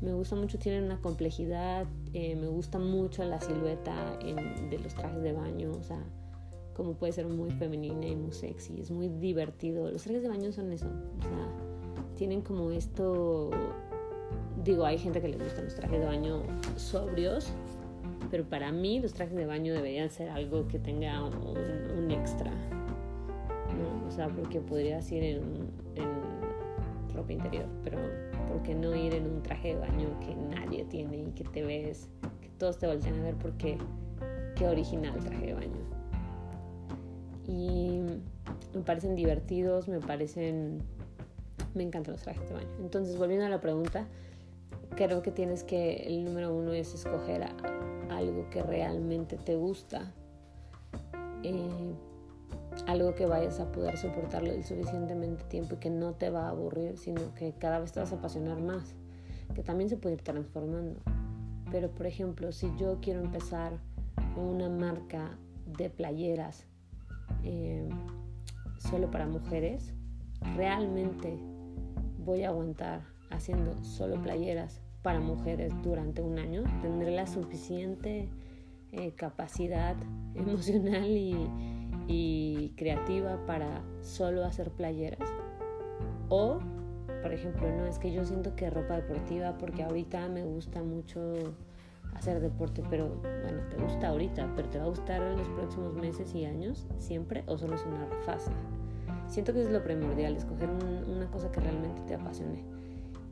Me 0.01 0.15
gusta 0.15 0.35
mucho, 0.35 0.59
tienen 0.59 0.85
una 0.85 0.99
complejidad, 1.03 1.87
me 2.15 2.47
gusta 2.47 2.79
mucho 2.79 3.23
la 3.23 3.39
silueta 3.39 4.19
de 4.19 4.79
los 4.79 4.95
trajes 4.95 5.23
de 5.23 5.35
baño, 5.35 5.73
o 5.73 5.83
sea, 5.83 6.03
como 6.75 6.95
puede 6.95 7.13
ser 7.13 7.27
muy 7.27 7.51
femenina 7.51 8.07
y 8.07 8.17
muy 8.17 8.33
sexy, 8.33 8.81
es 8.81 8.91
muy 8.91 9.09
divertido. 9.09 9.91
Los 9.91 10.03
trajes 10.05 10.23
de 10.23 10.31
baño 10.31 10.53
son 10.53 10.73
eso, 10.73 10.87
o 10.87 11.23
sea, 11.23 12.17
tienen 12.17 12.41
como 12.41 12.71
esto 12.71 13.51
Digo, 14.65 14.85
hay 14.85 14.99
gente 14.99 15.21
que 15.23 15.29
les 15.29 15.43
gustan 15.43 15.65
los 15.65 15.75
trajes 15.75 16.01
de 16.01 16.07
baño 16.07 16.43
sobrios, 16.77 17.51
pero 18.31 18.45
para 18.45 18.71
mí 18.73 19.01
los 19.01 19.13
trajes 19.13 19.35
de 19.35 19.47
baño 19.47 19.75
deberían 19.75 20.11
ser 20.11 20.31
algo 20.31 20.69
que 20.69 20.79
tenga 20.79 21.25
un, 21.25 22.11
extra. 22.11 22.51
¿no? 22.51 24.09
O 24.09 24.11
sea, 24.11 24.29
porque 24.29 24.61
podrías 24.61 25.11
ir 25.13 25.23
en, 25.23 25.43
en 25.95 27.15
ropa 27.15 27.33
interior, 27.33 27.67
pero 27.83 27.99
¿por 28.49 28.63
qué 28.63 28.75
no 28.75 28.95
ir 28.95 29.15
en 29.15 29.27
un 29.27 29.43
traje 29.43 29.75
de 29.75 29.81
baño 29.81 30.09
que 30.21 30.35
nadie 30.35 30.85
tiene 30.85 31.19
y 31.19 31.31
que 31.33 31.45
te 31.45 31.63
ves, 31.63 32.09
que 32.41 32.49
todos 32.59 32.79
te 32.79 32.87
voltean 32.87 33.19
a 33.21 33.23
ver 33.23 33.35
porque 33.37 33.79
qué 34.57 34.67
original 34.67 35.19
traje 35.25 35.47
de 35.47 35.55
baño? 35.55 36.01
Y 37.47 38.01
me 38.75 38.83
parecen 38.83 39.15
divertidos, 39.17 39.89
me 39.89 40.01
parecen... 40.01 40.83
Me 41.75 41.85
encantan 41.85 42.13
los 42.13 42.23
trajes 42.23 42.49
de 42.49 42.55
baño. 42.55 42.69
Entonces, 42.81 43.17
volviendo 43.17 43.47
a 43.47 43.49
la 43.49 43.61
pregunta, 43.61 44.07
creo 44.97 45.23
que 45.23 45.31
tienes 45.31 45.63
que, 45.63 46.05
el 46.07 46.25
número 46.25 46.55
uno 46.55 46.73
es 46.73 46.95
escoger 46.95 47.45
algo 48.21 48.49
que 48.51 48.63
realmente 48.63 49.37
te 49.37 49.57
gusta, 49.57 50.13
eh, 51.43 51.95
algo 52.87 53.15
que 53.15 53.27
vayas 53.27 53.61
a 53.61 53.73
poder 53.73 53.97
soportarlo 53.97 54.51
el 54.51 54.65
suficientemente 54.65 55.45
tiempo 55.45 55.75
y 55.75 55.79
que 55.79 55.91
no 55.91 56.13
te 56.13 56.31
va 56.31 56.47
a 56.47 56.51
aburrir, 56.51 56.99
sino 56.99 57.35
que 57.35 57.53
cada 57.53 57.79
vez 57.79 57.93
te 57.93 58.01
vas 58.01 58.13
a 58.13 58.17
apasionar 58.17 58.61
más, 58.61 58.95
que 59.55 59.63
también 59.63 59.89
se 59.89 59.97
puede 59.97 60.17
ir 60.17 60.23
transformando. 60.23 61.01
Pero 61.71 61.91
por 61.91 62.07
ejemplo, 62.07 62.53
si 62.53 62.71
yo 62.77 62.99
quiero 63.01 63.21
empezar 63.21 63.79
una 64.37 64.69
marca 64.69 65.39
de 65.77 65.89
playeras 65.89 66.67
eh, 67.43 67.89
solo 68.79 69.11
para 69.11 69.27
mujeres, 69.27 69.95
realmente 70.57 71.39
voy 72.19 72.45
a 72.45 72.49
aguantar 72.49 73.03
haciendo 73.31 73.83
solo 73.83 74.21
playeras 74.21 74.81
para 75.03 75.21
mujeres 75.21 75.73
durante 75.83 76.23
un 76.23 76.39
año, 76.39 76.65
tendré 76.83 77.11
la 77.11 77.27
suficiente 77.27 78.29
eh, 78.93 79.13
capacidad 79.13 79.97
emocional 80.35 81.07
y, 81.07 81.49
y 82.09 82.73
creativa 82.77 83.45
para 83.47 83.83
solo 84.03 84.45
hacer 84.45 84.71
playeras. 84.71 85.29
O, 86.29 86.59
por 87.23 87.33
ejemplo, 87.33 87.71
no 87.77 87.87
es 87.87 87.99
que 87.99 88.13
yo 88.13 88.25
siento 88.25 88.55
que 88.55 88.71
ropa 88.71 88.97
deportiva, 88.97 89.57
porque 89.59 89.83
ahorita 89.83 90.29
me 90.29 90.45
gusta 90.45 90.83
mucho 90.83 91.35
hacer 92.15 92.41
deporte, 92.41 92.83
pero 92.91 93.09
bueno, 93.43 93.63
te 93.71 93.77
gusta 93.77 94.09
ahorita, 94.09 94.53
pero 94.55 94.69
te 94.69 94.79
va 94.79 94.85
a 94.85 94.89
gustar 94.89 95.23
en 95.23 95.39
los 95.39 95.49
próximos 95.49 95.95
meses 95.95 96.35
y 96.35 96.45
años 96.45 96.87
siempre 96.99 97.45
o 97.47 97.57
solo 97.57 97.75
es 97.75 97.85
una 97.87 98.07
fase. 98.25 98.51
Siento 99.27 99.53
que 99.53 99.63
es 99.63 99.71
lo 99.71 99.83
primordial, 99.83 100.37
escoger 100.37 100.69
una 100.69 101.31
cosa 101.31 101.51
que 101.51 101.61
realmente 101.61 102.03
te 102.03 102.15
apasione. 102.15 102.63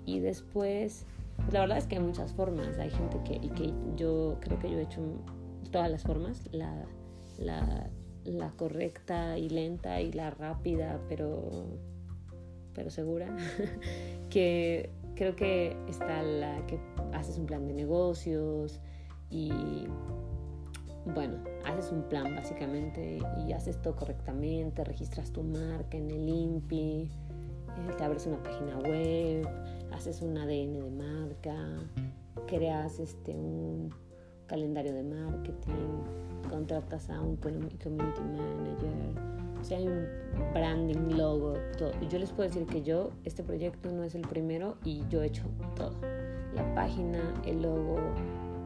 Y 0.06 0.20
después, 0.20 1.06
la 1.52 1.60
verdad 1.60 1.78
es 1.78 1.86
que 1.86 1.96
hay 1.96 2.02
muchas 2.02 2.32
formas. 2.32 2.78
Hay 2.78 2.90
gente 2.90 3.20
que, 3.24 3.34
y 3.34 3.50
que 3.50 3.72
yo 3.96 4.38
creo 4.40 4.58
que 4.58 4.70
yo 4.70 4.78
he 4.78 4.82
hecho 4.82 5.02
todas 5.70 5.90
las 5.90 6.02
formas, 6.02 6.48
la, 6.52 6.86
la, 7.38 8.50
correcta 8.56 9.38
y 9.38 9.48
lenta 9.48 10.00
y 10.00 10.12
la 10.12 10.30
rápida, 10.30 11.00
pero, 11.08 11.66
pero 12.74 12.90
segura. 12.90 13.34
que 14.30 14.90
creo 15.14 15.34
que 15.36 15.76
está 15.88 16.22
la 16.22 16.64
que 16.66 16.78
haces 17.12 17.38
un 17.38 17.46
plan 17.46 17.66
de 17.66 17.74
negocios 17.74 18.80
y 19.30 19.86
bueno, 21.14 21.38
haces 21.64 21.90
un 21.90 22.02
plan 22.02 22.34
básicamente 22.34 23.18
y 23.46 23.52
haces 23.52 23.80
todo 23.80 23.96
correctamente, 23.96 24.84
registras 24.84 25.32
tu 25.32 25.42
marca 25.42 25.96
en 25.96 26.10
el 26.10 26.28
INPI, 26.28 27.10
eh, 27.78 27.94
te 27.96 28.04
abres 28.04 28.26
una 28.26 28.42
página 28.42 28.78
web, 28.78 29.48
haces 29.92 30.22
un 30.22 30.36
ADN 30.36 30.72
de 30.72 30.90
marca, 30.90 31.54
creas 32.46 32.98
este, 32.98 33.32
un 33.32 33.92
calendario 34.46 34.92
de 34.92 35.02
marketing, 35.02 36.48
contratas 36.48 37.10
a 37.10 37.20
un 37.20 37.36
community 37.36 37.88
manager, 37.88 39.38
o 39.60 39.64
sea, 39.64 39.78
hay 39.78 39.88
un 39.88 40.06
branding, 40.54 41.16
logo, 41.16 41.54
todo. 41.76 41.92
Yo 42.08 42.18
les 42.18 42.30
puedo 42.30 42.48
decir 42.48 42.66
que 42.66 42.82
yo, 42.82 43.10
este 43.24 43.42
proyecto 43.42 43.90
no 43.90 44.04
es 44.04 44.14
el 44.14 44.22
primero 44.22 44.76
y 44.84 45.02
yo 45.08 45.22
he 45.22 45.26
hecho 45.26 45.44
todo. 45.74 45.94
La 46.54 46.74
página, 46.74 47.20
el 47.44 47.62
logo, 47.62 47.98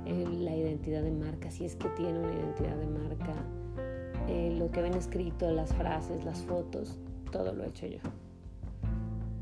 la 0.05 0.55
identidad 0.55 1.03
de 1.03 1.11
marca, 1.11 1.51
si 1.51 1.65
es 1.65 1.77
que 1.77 1.89
tiene 1.91 2.19
una 2.19 2.33
identidad 2.33 2.77
de 2.77 2.87
marca, 2.87 3.35
eh, 4.29 4.55
lo 4.57 4.71
que 4.71 4.83
ven 4.83 4.95
escrito, 4.95 5.51
las 5.51 5.75
frases, 5.75 6.25
las 6.25 6.43
fotos, 6.43 6.99
todo 7.31 7.53
lo 7.53 7.65
he 7.65 7.69
hecho 7.69 7.87
yo 7.87 7.99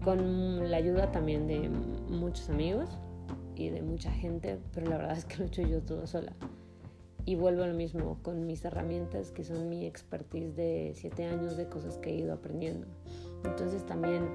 con 0.04 0.71
la 0.71 0.76
ayuda 0.76 1.12
también 1.12 1.47
de 1.47 1.69
muchos 2.09 2.49
amigos 2.49 2.88
y 3.54 3.69
de 3.69 3.83
mucha 3.83 4.11
gente, 4.11 4.59
pero 4.73 4.88
la 4.88 4.97
verdad 4.97 5.19
es 5.19 5.25
que 5.25 5.37
lo 5.37 5.45
he 5.45 5.47
hecho 5.49 5.62
yo 5.62 5.83
todo 5.83 6.07
sola. 6.07 6.33
Y 7.26 7.35
vuelvo 7.35 7.62
a 7.62 7.66
lo 7.66 7.75
mismo 7.75 8.19
con 8.23 8.47
mis 8.47 8.64
herramientas, 8.64 9.30
que 9.30 9.45
son 9.45 9.69
mi 9.69 9.85
expertise 9.85 10.57
de 10.57 10.92
siete 10.95 11.26
años 11.26 11.57
de 11.57 11.69
cosas 11.69 11.99
que 11.99 12.11
he 12.11 12.14
ido 12.14 12.33
aprendiendo. 12.33 12.87
Entonces 13.45 13.85
también, 13.85 14.26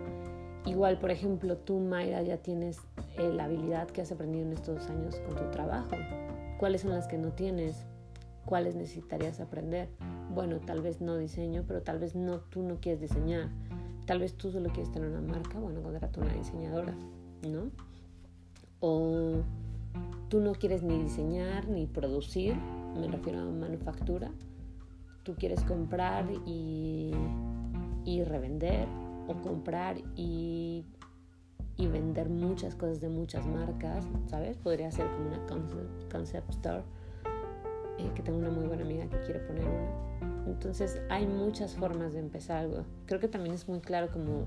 igual, 0.65 0.99
por 0.99 1.09
ejemplo, 1.09 1.57
tú, 1.57 1.79
Mayra, 1.79 2.21
ya 2.21 2.37
tienes 2.37 2.79
eh, 3.17 3.31
la 3.33 3.45
habilidad 3.45 3.87
que 3.87 4.01
has 4.01 4.11
aprendido 4.11 4.45
en 4.45 4.53
estos 4.53 4.87
años 4.89 5.15
con 5.21 5.35
tu 5.35 5.49
trabajo. 5.49 5.95
¿Cuáles 6.59 6.81
son 6.81 6.91
las 6.91 7.07
que 7.07 7.17
no 7.17 7.31
tienes? 7.33 7.85
¿Cuáles 8.45 8.75
necesitarías 8.75 9.39
aprender? 9.39 9.89
Bueno, 10.33 10.59
tal 10.59 10.81
vez 10.81 11.01
no 11.01 11.17
diseño, 11.17 11.63
pero 11.67 11.81
tal 11.81 11.97
vez 11.97 12.15
no, 12.15 12.39
tú 12.39 12.61
no 12.61 12.79
quieres 12.79 13.01
diseñar 13.01 13.49
tal 14.05 14.19
vez 14.19 14.35
tú 14.35 14.51
solo 14.51 14.69
quieres 14.69 14.91
tener 14.91 15.09
una 15.09 15.21
marca, 15.21 15.59
bueno, 15.59 15.81
contrata 15.81 16.21
una 16.21 16.33
diseñadora, 16.33 16.93
¿no? 17.47 17.71
O 18.79 19.41
tú 20.29 20.39
no 20.39 20.53
quieres 20.53 20.83
ni 20.83 21.01
diseñar 21.01 21.67
ni 21.67 21.87
producir, 21.87 22.55
me 22.99 23.07
refiero 23.07 23.41
a 23.41 23.45
manufactura, 23.45 24.31
tú 25.23 25.35
quieres 25.35 25.63
comprar 25.63 26.25
y, 26.45 27.11
y 28.05 28.23
revender 28.23 28.87
o 29.27 29.33
comprar 29.41 29.97
y, 30.15 30.85
y, 31.77 31.87
vender 31.87 32.29
muchas 32.29 32.75
cosas 32.75 33.01
de 33.01 33.09
muchas 33.09 33.45
marcas, 33.47 34.05
¿sabes? 34.27 34.55
Podría 34.57 34.91
ser 34.91 35.07
como 35.07 35.29
una 35.29 35.45
concept, 36.11 36.49
store, 36.51 36.83
eh, 37.97 38.11
que 38.15 38.21
tengo 38.21 38.39
una 38.39 38.49
muy 38.49 38.65
buena 38.65 38.83
amiga 38.83 39.05
que 39.07 39.17
quiere 39.21 39.39
poner 39.41 39.63
una. 39.63 40.45
Entonces 40.47 41.01
hay 41.09 41.25
muchas 41.25 41.73
formas 41.73 42.13
de 42.13 42.19
empezar 42.19 42.57
algo. 42.57 42.83
Creo 43.05 43.19
que 43.19 43.27
también 43.27 43.55
es 43.55 43.67
muy 43.67 43.79
claro 43.79 44.09
como 44.11 44.45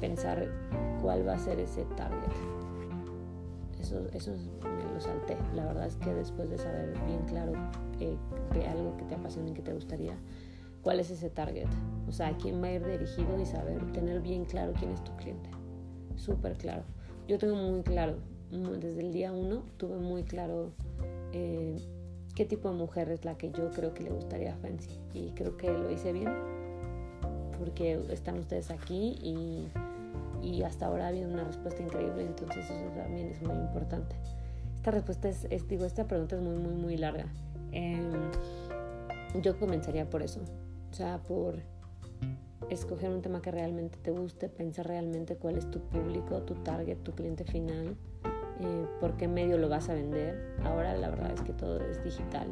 pensar 0.00 0.48
cuál 1.02 1.26
va 1.26 1.34
a 1.34 1.38
ser 1.38 1.58
ese 1.58 1.84
target. 1.96 2.32
Eso, 3.80 4.00
eso 4.12 4.32
me 4.32 4.94
lo 4.94 5.00
salté. 5.00 5.36
La 5.54 5.66
verdad 5.66 5.86
es 5.86 5.96
que 5.96 6.14
después 6.14 6.48
de 6.48 6.58
saber 6.58 6.94
bien 7.06 7.20
claro 7.26 7.52
eh, 8.00 8.16
algo 8.68 8.96
que 8.96 9.04
te 9.04 9.14
apasiona 9.14 9.50
y 9.50 9.52
que 9.52 9.62
te 9.62 9.72
gustaría, 9.72 10.14
cuál 10.82 11.00
es 11.00 11.10
ese 11.10 11.30
target. 11.30 11.66
O 12.08 12.12
sea, 12.12 12.28
a 12.28 12.36
quién 12.36 12.62
va 12.62 12.68
a 12.68 12.72
ir 12.72 12.86
dirigido 12.86 13.40
y 13.40 13.46
saber, 13.46 13.92
tener 13.92 14.20
bien 14.20 14.44
claro 14.44 14.72
quién 14.78 14.92
es 14.92 15.02
tu 15.02 15.14
cliente. 15.16 15.50
Súper 16.16 16.54
claro. 16.54 16.82
Yo 17.26 17.38
tengo 17.38 17.56
muy 17.56 17.82
claro, 17.82 18.16
desde 18.50 19.00
el 19.00 19.12
día 19.12 19.32
uno 19.32 19.62
tuve 19.78 19.96
muy 19.96 20.22
claro 20.22 20.72
eh, 21.32 21.76
qué 22.34 22.44
tipo 22.44 22.68
de 22.70 22.76
mujer 22.76 23.08
es 23.10 23.24
la 23.24 23.36
que 23.36 23.50
yo 23.50 23.70
creo 23.70 23.94
que 23.94 24.02
le 24.02 24.10
gustaría 24.10 24.54
a 24.54 24.56
Fancy. 24.56 24.90
Y 25.12 25.30
creo 25.30 25.56
que 25.56 25.72
lo 25.72 25.90
hice 25.90 26.12
bien, 26.12 26.32
porque 27.58 28.00
están 28.10 28.38
ustedes 28.38 28.70
aquí 28.70 29.16
y, 29.22 29.68
y 30.42 30.62
hasta 30.62 30.86
ahora 30.86 31.06
ha 31.06 31.08
habido 31.08 31.28
una 31.28 31.44
respuesta 31.44 31.82
increíble, 31.82 32.24
entonces 32.24 32.64
eso 32.64 32.86
también 32.96 33.28
es 33.28 33.42
muy 33.42 33.56
importante. 33.56 34.16
Esta 34.74 34.90
respuesta 34.90 35.28
es, 35.28 35.68
digo, 35.68 35.84
esta 35.84 36.06
pregunta 36.06 36.36
es 36.36 36.42
muy, 36.42 36.56
muy, 36.56 36.74
muy 36.74 36.96
larga. 36.96 37.26
Em, 37.72 38.12
yo 39.40 39.58
comenzaría 39.58 40.08
por 40.08 40.22
eso, 40.22 40.40
o 40.90 40.94
sea, 40.94 41.22
por 41.22 41.58
escoger 42.70 43.10
un 43.10 43.22
tema 43.22 43.40
que 43.40 43.50
realmente 43.50 43.98
te 44.02 44.10
guste, 44.10 44.48
pensar 44.48 44.86
realmente 44.86 45.36
cuál 45.36 45.56
es 45.56 45.70
tu 45.70 45.80
público, 45.80 46.42
tu 46.42 46.54
target, 46.56 46.98
tu 46.98 47.12
cliente 47.12 47.44
final, 47.44 47.96
eh, 48.60 48.86
por 49.00 49.16
qué 49.16 49.28
medio 49.28 49.58
lo 49.58 49.68
vas 49.68 49.88
a 49.88 49.94
vender. 49.94 50.56
Ahora 50.64 50.94
la 50.96 51.10
verdad 51.10 51.32
es 51.32 51.42
que 51.42 51.52
todo 51.52 51.80
es 51.80 52.02
digital. 52.02 52.46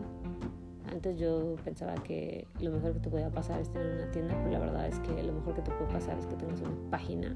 Antes 0.90 1.18
yo 1.18 1.56
pensaba 1.64 1.94
que 1.94 2.46
lo 2.60 2.70
mejor 2.70 2.92
que 2.92 3.00
te 3.00 3.10
podía 3.10 3.30
pasar 3.30 3.60
es 3.60 3.70
tener 3.70 3.94
una 3.94 4.10
tienda, 4.10 4.34
pero 4.38 4.50
la 4.50 4.58
verdad 4.58 4.86
es 4.86 4.98
que 5.00 5.22
lo 5.22 5.32
mejor 5.32 5.54
que 5.54 5.62
te 5.62 5.70
puede 5.70 5.90
pasar 5.90 6.18
es 6.18 6.26
que 6.26 6.34
tengas 6.34 6.60
una 6.60 6.90
página 6.90 7.34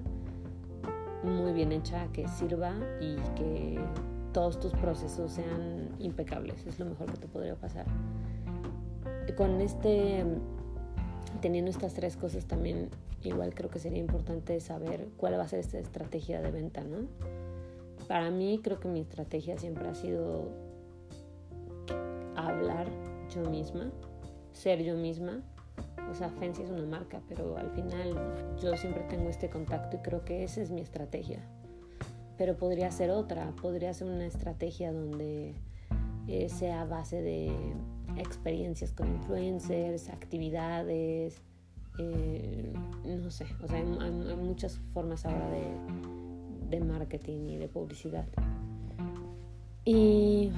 muy 1.22 1.52
bien 1.52 1.72
hecha, 1.72 2.06
que 2.12 2.28
sirva 2.28 2.74
y 3.00 3.16
que 3.34 3.80
todos 4.32 4.60
tus 4.60 4.72
procesos 4.72 5.32
sean 5.32 5.88
impecables. 5.98 6.66
Es 6.66 6.78
lo 6.78 6.84
mejor 6.84 7.06
que 7.06 7.16
te 7.16 7.28
podría 7.28 7.54
pasar 7.54 7.86
con 9.34 9.60
este, 9.60 10.24
teniendo 11.40 11.70
estas 11.70 11.94
tres 11.94 12.16
cosas 12.16 12.46
también, 12.46 12.90
igual 13.22 13.54
creo 13.54 13.70
que 13.70 13.78
sería 13.78 13.98
importante 13.98 14.58
saber 14.60 15.08
cuál 15.16 15.38
va 15.38 15.44
a 15.44 15.48
ser 15.48 15.60
esta 15.60 15.78
estrategia 15.78 16.40
de 16.40 16.50
venta, 16.50 16.82
¿no? 16.82 17.06
Para 18.08 18.30
mí 18.30 18.60
creo 18.62 18.78
que 18.80 18.88
mi 18.88 19.00
estrategia 19.00 19.58
siempre 19.58 19.88
ha 19.88 19.94
sido 19.94 20.50
hablar 22.36 22.88
yo 23.34 23.48
misma, 23.50 23.90
ser 24.52 24.82
yo 24.82 24.94
misma. 24.94 25.42
O 26.10 26.14
sea, 26.14 26.30
Fancy 26.30 26.62
es 26.62 26.70
una 26.70 26.86
marca, 26.86 27.20
pero 27.28 27.56
al 27.56 27.70
final 27.70 28.14
yo 28.62 28.76
siempre 28.76 29.02
tengo 29.08 29.28
este 29.28 29.50
contacto 29.50 29.96
y 29.96 30.00
creo 30.00 30.24
que 30.24 30.44
esa 30.44 30.62
es 30.62 30.70
mi 30.70 30.80
estrategia. 30.80 31.40
Pero 32.38 32.56
podría 32.56 32.90
ser 32.90 33.10
otra, 33.10 33.50
podría 33.60 33.92
ser 33.92 34.08
una 34.08 34.26
estrategia 34.26 34.92
donde 34.92 35.54
eh, 36.28 36.48
sea 36.48 36.84
base 36.84 37.22
de 37.22 37.50
experiencias 38.18 38.92
con 38.92 39.08
influencers, 39.08 40.08
actividades, 40.10 41.42
eh, 41.98 42.72
no 43.04 43.30
sé, 43.30 43.46
o 43.62 43.66
sea, 43.66 43.78
hay, 43.78 44.36
muchas 44.36 44.78
formas 44.92 45.24
ahora 45.24 45.50
de, 45.50 46.25
de, 46.68 46.80
marketing 46.80 47.48
y 47.48 47.56
de 47.56 47.68
publicidad. 47.68 48.26
Y, 49.84 50.50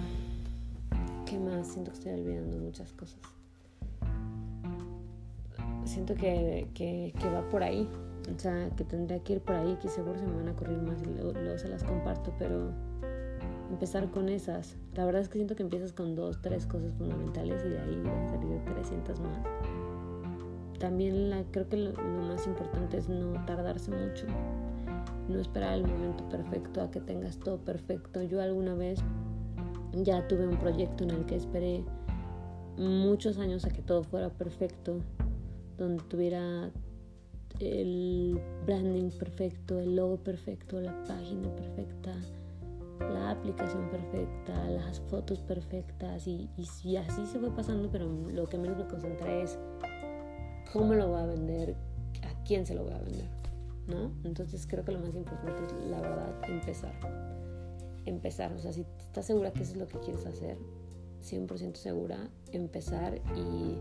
¿qué 1.26 1.38
más? 1.38 1.68
Siento 1.68 1.90
que 1.90 1.98
estoy 1.98 2.12
olvidando 2.12 2.58
muchas 2.58 2.92
cosas. 2.92 3.20
Siento 5.84 6.14
que, 6.14 6.68
que, 6.74 7.14
que 7.18 7.30
va 7.30 7.48
por 7.48 7.62
ahí, 7.62 7.88
o 8.34 8.38
sea, 8.38 8.70
que 8.76 8.84
tendría 8.84 9.20
que 9.20 9.34
ir 9.34 9.40
por 9.40 9.56
ahí, 9.56 9.76
que 9.80 9.88
seguro 9.88 10.18
se 10.18 10.26
me 10.26 10.36
van 10.36 10.48
a 10.48 10.56
correr 10.56 10.80
más 10.82 11.02
y 11.02 11.06
luego 11.06 11.58
se 11.58 11.68
las 11.68 11.82
comparto, 11.82 12.34
pero 12.38 12.72
empezar 13.70 14.10
con 14.10 14.28
esas. 14.28 14.76
La 14.94 15.04
verdad 15.04 15.22
es 15.22 15.28
que 15.28 15.34
siento 15.34 15.54
que 15.56 15.62
empiezas 15.62 15.92
con 15.92 16.14
dos, 16.14 16.40
tres 16.42 16.66
cosas 16.66 16.92
fundamentales 16.94 17.62
y 17.64 17.68
de 17.68 17.78
ahí 17.78 18.00
van 18.04 18.24
a 18.24 18.28
salir 18.28 18.64
300 18.64 19.20
más. 19.20 19.38
También 20.78 21.30
la, 21.30 21.42
creo 21.50 21.68
que 21.68 21.76
lo, 21.76 21.92
más 22.28 22.46
importante 22.46 22.98
es 22.98 23.08
no 23.08 23.44
tardarse 23.46 23.90
mucho, 23.90 24.26
no 25.28 25.40
esperar 25.40 25.74
el 25.74 25.86
momento 25.86 26.28
perfecto 26.28 26.82
a 26.82 26.90
que 26.90 27.00
tengas 27.00 27.38
todo 27.38 27.58
perfecto. 27.58 28.22
Yo 28.22 28.40
alguna 28.40 28.74
vez 28.74 29.00
ya 29.92 30.26
tuve 30.28 30.46
un 30.46 30.58
proyecto 30.58 31.04
en 31.04 31.10
el 31.10 31.26
que 31.26 31.36
esperé 31.36 31.84
muchos 32.76 33.38
años 33.38 33.64
a 33.64 33.70
que 33.70 33.82
todo 33.82 34.04
fuera 34.04 34.30
perfecto, 34.30 34.98
donde 35.76 36.02
tuviera 36.04 36.70
el 37.60 38.40
branding 38.66 39.10
perfecto, 39.10 39.80
el 39.80 39.96
logo 39.96 40.18
perfecto, 40.18 40.80
la 40.80 41.02
página 41.04 41.54
perfecta, 41.56 42.14
la 43.00 43.30
aplicación 43.30 43.90
perfecta, 43.90 44.68
las 44.70 45.00
fotos 45.00 45.40
perfectas 45.40 46.26
y, 46.26 46.48
así 46.96 47.26
se 47.26 47.38
fue 47.38 47.50
pasando, 47.50 47.90
pero 47.90 48.08
lo 48.32 48.46
que 48.46 48.58
menos 48.58 48.76
me 48.76 48.86
concentré 48.86 49.42
es 49.42 49.58
cómo 50.72 50.94
lo 50.94 51.08
voy 51.08 51.20
a 51.20 51.26
vender, 51.26 51.74
a 52.22 52.44
quién 52.44 52.64
se 52.64 52.74
lo 52.74 52.84
voy 52.84 52.92
a 52.92 52.98
vender, 52.98 53.28
¿no? 53.88 54.12
Entonces 54.24 54.66
creo 54.66 54.84
que 54.84 54.92
lo 54.92 55.00
más 55.00 55.14
importante 55.14 55.64
es, 55.66 55.90
la 55.90 56.00
verdad, 56.00 56.40
empezar. 56.48 56.94
Empezar, 58.04 58.52
o 58.52 58.58
sea, 58.58 58.72
si 58.72 58.82
estás 58.98 59.26
segura 59.26 59.52
que 59.52 59.62
eso 59.62 59.72
es 59.72 59.78
lo 59.78 59.86
que 59.88 59.98
quieres 59.98 60.24
hacer, 60.26 60.58
100% 61.22 61.74
segura, 61.74 62.30
empezar 62.52 63.20
y 63.36 63.76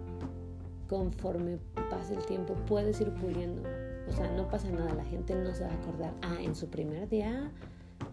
conforme 0.90 1.60
pase 1.90 2.16
el 2.16 2.26
tiempo 2.26 2.56
puedes 2.68 3.00
ir 3.02 3.14
puliendo. 3.14 3.62
O 4.08 4.12
sea, 4.12 4.32
no 4.36 4.48
pasa 4.48 4.70
nada, 4.70 4.94
la 4.94 5.06
gente 5.06 5.36
no 5.36 5.54
se 5.54 5.64
va 5.64 5.72
a 5.72 5.76
acordar, 5.76 6.14
ah, 6.22 6.38
en 6.42 6.56
su 6.56 6.68
primer 6.70 7.10
día 7.10 7.52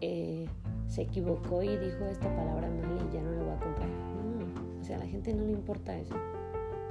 eh, 0.01 0.47
se 0.89 1.03
equivocó 1.03 1.63
y 1.63 1.77
dijo 1.77 2.05
esta 2.05 2.35
palabra 2.35 2.69
mal 2.69 3.09
y 3.09 3.15
ya 3.15 3.23
no 3.23 3.31
lo 3.33 3.45
voy 3.45 3.55
a 3.55 3.59
comprar. 3.61 3.89
No, 3.89 4.81
o 4.81 4.85
sea, 4.85 4.97
a 4.97 4.99
la 5.01 5.07
gente 5.07 5.33
no 5.33 5.45
le 5.45 5.53
importa 5.53 5.97
eso. 5.97 6.15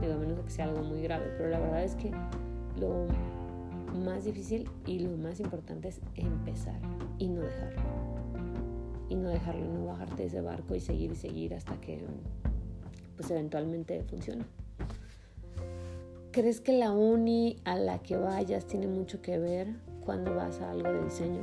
Digo, 0.01 0.13
a 0.13 0.17
menos 0.17 0.39
que 0.39 0.49
sea 0.49 0.65
algo 0.65 0.83
muy 0.83 1.01
grave, 1.01 1.33
pero 1.37 1.49
la 1.49 1.59
verdad 1.59 1.83
es 1.83 1.95
que 1.95 2.11
lo 2.79 3.07
más 3.93 4.25
difícil 4.25 4.69
y 4.85 4.99
lo 4.99 5.17
más 5.17 5.39
importante 5.39 5.89
es 5.89 6.01
empezar 6.15 6.79
y 7.19 7.27
no 7.27 7.41
dejarlo. 7.41 7.81
Y 9.09 9.15
no 9.15 9.29
dejarlo, 9.29 9.65
no 9.65 9.85
bajarte 9.85 10.23
de 10.23 10.27
ese 10.27 10.41
barco 10.41 10.75
y 10.75 10.79
seguir 10.79 11.11
y 11.11 11.15
seguir 11.15 11.53
hasta 11.53 11.79
que 11.79 12.03
pues 13.15 13.29
eventualmente 13.29 14.03
funcione. 14.03 14.45
¿Crees 16.31 16.61
que 16.61 16.73
la 16.73 16.91
uni 16.91 17.57
a 17.63 17.75
la 17.75 17.99
que 17.99 18.17
vayas 18.17 18.65
tiene 18.65 18.87
mucho 18.87 19.21
que 19.21 19.37
ver 19.37 19.67
cuando 20.03 20.33
vas 20.33 20.61
a 20.61 20.71
algo 20.71 20.91
de 20.91 21.03
diseño? 21.03 21.41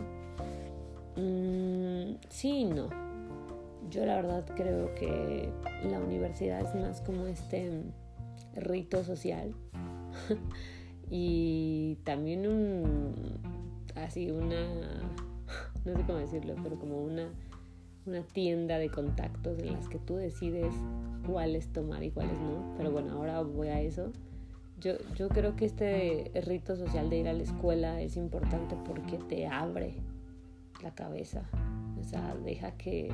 Mm, 1.17 2.17
sí 2.29 2.65
no. 2.65 2.89
Yo 3.89 4.05
la 4.05 4.17
verdad 4.17 4.45
creo 4.57 4.95
que 4.95 5.49
la 5.89 6.01
universidad 6.01 6.61
es 6.61 6.75
más 6.75 7.01
como 7.03 7.27
este 7.27 7.85
rito 8.55 9.05
social 9.05 9.55
y 11.11 11.99
también 12.05 12.46
un 12.46 13.12
así 13.96 14.31
una 14.31 15.03
no 15.85 15.96
sé 15.96 16.03
cómo 16.07 16.18
decirlo 16.18 16.55
pero 16.62 16.79
como 16.79 17.03
una 17.03 17.29
una 18.07 18.23
tienda 18.23 18.79
de 18.79 18.88
contactos 18.88 19.59
en 19.59 19.73
las 19.75 19.88
que 19.88 19.99
tú 19.99 20.16
decides 20.16 20.73
cuáles 21.27 21.68
tomar 21.68 22.03
y 22.03 22.11
cuáles 22.11 22.38
no. 22.40 22.75
Pero 22.77 22.90
bueno 22.90 23.12
ahora 23.14 23.42
voy 23.42 23.68
a 23.68 23.81
eso. 23.81 24.11
Yo, 24.81 24.92
yo 25.14 25.29
creo 25.29 25.57
que 25.57 25.66
este 25.66 26.31
rito 26.46 26.75
social 26.75 27.11
de 27.11 27.18
ir 27.18 27.29
a 27.29 27.35
la 27.35 27.42
escuela 27.42 28.01
es 28.01 28.16
importante 28.16 28.77
porque 28.87 29.18
te 29.18 29.46
abre 29.46 29.94
la 30.83 30.94
cabeza. 30.94 31.42
O 32.01 32.05
sea, 32.05 32.35
deja 32.42 32.73
que 32.73 33.12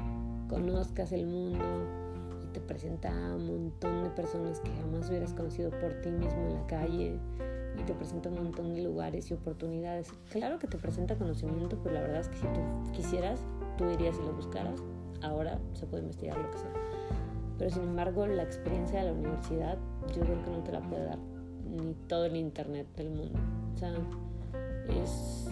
conozcas 0.49 1.11
el 1.11 1.27
mundo 1.27 1.65
y 2.45 2.47
te 2.53 2.61
presenta 2.61 3.11
a 3.11 3.35
un 3.35 3.47
montón 3.47 4.05
de 4.05 4.11
personas 4.11 4.61
que 4.61 4.71
jamás 4.71 5.09
hubieras 5.09 5.35
conocido 5.35 5.71
por 5.71 6.01
ti 6.03 6.11
mismo 6.11 6.41
en 6.47 6.55
la 6.55 6.67
calle 6.69 7.19
y 7.79 7.83
te 7.83 7.95
presenta 7.95 8.29
un 8.29 8.37
montón 8.37 8.75
de 8.75 8.83
lugares 8.83 9.31
y 9.31 9.35
oportunidades. 9.35 10.13
Claro 10.31 10.59
que 10.59 10.67
te 10.67 10.79
presenta 10.79 11.17
conocimiento, 11.17 11.79
pero 11.83 11.95
la 11.95 12.01
verdad 12.01 12.21
es 12.21 12.29
que 12.29 12.37
si 12.37 12.47
tú 12.47 12.93
quisieras, 12.93 13.41
tú 13.77 13.89
irías 13.91 14.17
y 14.17 14.23
lo 14.23 14.33
buscaras. 14.33 14.83
Ahora 15.23 15.59
se 15.75 15.87
puede 15.87 16.03
investigar 16.03 16.39
lo 16.39 16.51
que 16.51 16.59
sea. 16.59 16.73
Pero 17.59 17.71
sin 17.71 17.83
embargo, 17.83 18.27
la 18.27 18.43
experiencia 18.43 19.01
de 19.01 19.07
la 19.07 19.13
universidad 19.13 19.79
yo 20.15 20.23
creo 20.23 20.45
que 20.45 20.51
no 20.51 20.63
te 20.63 20.73
la 20.73 20.81
puede 20.81 21.05
dar 21.05 21.19
ni 21.71 21.95
todo 22.09 22.27
el 22.27 22.37
internet 22.37 22.87
del 22.97 23.11
mundo. 23.11 23.39
O 23.75 23.79
sea, 23.79 23.95
es 25.03 25.49